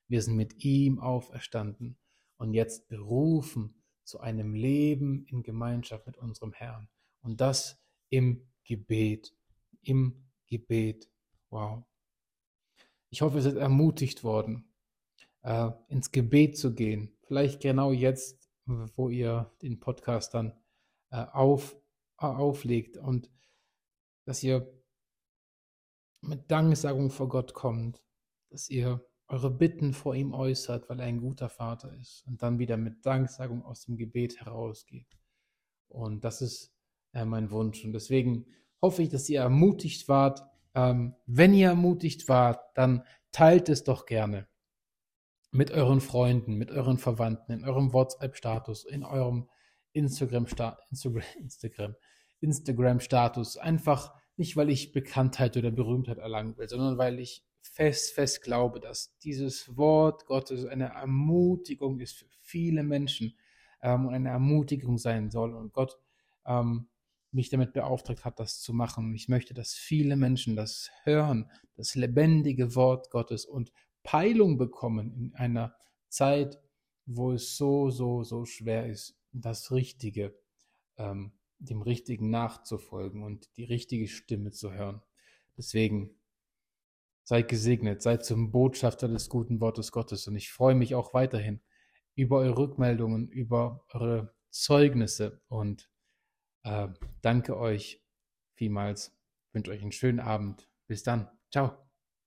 Wir 0.09 0.23
sind 0.23 0.37
mit 0.37 0.65
ihm 0.65 0.99
auferstanden 0.99 1.99
und 2.37 2.53
jetzt 2.53 2.89
berufen 2.89 3.83
zu 4.03 4.21
einem 4.21 4.55
Leben 4.55 5.25
in 5.27 5.43
Gemeinschaft 5.43 6.07
mit 6.07 6.19
unserem 6.19 6.53
Herrn. 6.53 6.89
Und 7.23 7.41
das 7.41 7.81
im 8.11 8.47
Gebet. 8.65 9.35
Im 9.81 10.29
Gebet. 10.47 11.09
Wow. 11.49 11.85
Ich 13.15 13.23
hoffe, 13.23 13.37
ihr 13.37 13.43
seid 13.43 13.59
ermutigt 13.59 14.25
worden, 14.25 14.65
äh, 15.43 15.71
ins 15.87 16.11
Gebet 16.11 16.59
zu 16.59 16.75
gehen. 16.75 17.17
Vielleicht 17.23 17.63
genau 17.63 17.93
jetzt, 17.93 18.51
wo 18.65 19.09
ihr 19.09 19.55
den 19.63 19.79
Podcast 19.79 20.35
dann 20.35 20.53
äh, 21.13 21.25
auf, 21.33 21.77
äh, 22.19 22.27
auflegt 22.27 22.97
und 22.97 23.31
dass 24.25 24.43
ihr 24.43 24.69
mit 26.23 26.51
Danksagung 26.51 27.13
vor 27.13 27.29
Gott 27.29 27.55
kommt, 27.55 28.03
dass 28.51 28.69
ihr 28.69 29.09
eure 29.29 29.53
Bitten 29.53 29.93
vor 29.93 30.17
ihm 30.17 30.35
äußert, 30.35 30.89
weil 30.89 30.99
er 30.99 31.07
ein 31.07 31.21
guter 31.21 31.49
Vater 31.49 31.95
ist 31.95 32.27
und 32.27 32.43
dann 32.43 32.59
wieder 32.59 32.77
mit 32.77 33.07
Danksagung 33.07 33.65
aus 33.65 33.85
dem 33.85 33.97
Gebet 33.97 34.41
herausgeht. 34.41 35.17
Und 35.87 36.25
das 36.25 36.43
ist 36.43 36.75
mein 37.13 37.53
Wunsch. 37.53 37.85
Und 37.85 37.93
deswegen 37.93 38.47
hoffe 38.83 39.05
ich, 39.05 39.09
dass 39.09 39.29
ihr 39.29 39.41
ermutigt 39.41 40.09
wart. 40.09 40.43
Ähm, 40.75 41.15
wenn 41.27 41.55
ihr 41.55 41.69
ermutigt 41.69 42.29
wart, 42.29 42.61
dann 42.75 43.05
teilt 43.33 43.69
es 43.69 43.85
doch 43.85 44.07
gerne 44.07 44.49
mit 45.51 45.71
euren 45.71 46.01
Freunden, 46.01 46.55
mit 46.55 46.71
euren 46.71 46.99
Verwandten, 46.99 47.53
in 47.53 47.65
eurem 47.65 47.93
WhatsApp-Status, 47.93 48.85
in 48.85 49.05
eurem 49.05 49.49
Instagram, 49.93 50.47
Instagram, 50.91 51.23
Instagram, 51.39 51.95
Instagram 52.41 53.01
Status. 53.01 53.57
Einfach 53.57 54.15
nicht, 54.37 54.57
weil 54.57 54.69
ich 54.69 54.93
Bekanntheit 54.93 55.57
oder 55.57 55.71
Berühmtheit 55.71 56.19
erlangen 56.19 56.57
will, 56.57 56.69
sondern 56.69 56.99
weil 56.99 57.21
ich 57.21 57.45
fest, 57.63 58.15
fest 58.15 58.43
glaube, 58.43 58.81
dass 58.81 59.17
dieses 59.19 59.77
Wort 59.77 60.27
Gottes 60.27 60.67
eine 60.67 60.87
Ermutigung 60.87 62.01
ist 62.01 62.17
für 62.17 62.27
viele 62.41 62.83
Menschen 62.83 63.37
ähm, 63.81 64.07
und 64.07 64.15
eine 64.15 64.31
Ermutigung 64.31 64.99
sein 64.99 65.31
soll. 65.31 65.55
Und 65.55 65.73
Gott 65.73 65.99
ähm, 66.47 66.89
mich 67.35 67.51
damit 67.51 67.73
beauftragt 67.73 68.25
hat, 68.25 68.39
das 68.39 68.61
zu 68.61 68.73
machen. 68.73 69.15
Ich 69.15 69.29
möchte, 69.29 69.55
dass 69.55 69.75
viele 69.75 70.17
Menschen 70.17 70.57
das 70.57 70.91
hören, 71.03 71.51
das 71.77 71.95
lebendige 71.95 72.75
Wort 72.75 73.11
Gottes 73.11 73.45
und 73.45 73.73
Peilung 74.03 74.59
bekommen 74.59 75.13
in 75.13 75.35
einer 75.35 75.75
Zeit, 76.09 76.61
wo 77.07 77.33
es 77.33 77.57
so, 77.57 77.91
so, 77.91 78.23
so 78.23 78.45
schwer 78.45 78.87
ist, 78.87 79.19
das 79.33 79.73
Richtige, 79.73 80.35
ähm, 80.97 81.33
dem 81.59 81.83
Richtigen 81.83 82.31
nachzufolgen 82.31 83.23
und 83.23 83.57
die 83.57 83.65
richtige 83.65 84.07
Stimme 84.07 84.53
zu 84.53 84.73
hören. 84.73 85.03
Deswegen 85.57 86.17
seid 87.25 87.49
gesegnet, 87.49 88.03
seid 88.03 88.25
zum 88.25 88.51
Botschafter 88.53 89.09
des 89.09 89.29
guten 89.29 89.61
Wortes 89.61 89.93
Gottes 89.93 90.29
und 90.29 90.37
ich 90.37 90.53
freue 90.53 90.75
mich 90.75 90.95
auch 90.95 91.15
weiterhin 91.15 91.61
über 92.15 92.39
eure 92.39 92.59
Rückmeldungen, 92.59 93.29
über 93.29 93.85
eure 93.93 94.35
Zeugnisse 94.51 95.41
und 95.49 95.91
äh, 96.65 96.89
danke 97.23 97.57
euch 97.57 98.03
vielmals. 98.55 99.17
Wünsche 99.53 99.71
euch 99.71 99.83
einen 99.83 99.93
schönen 99.93 100.21
Abend. 100.21 100.69
Bis 100.87 101.03
dann. 101.03 101.31
Ciao. 101.51 101.84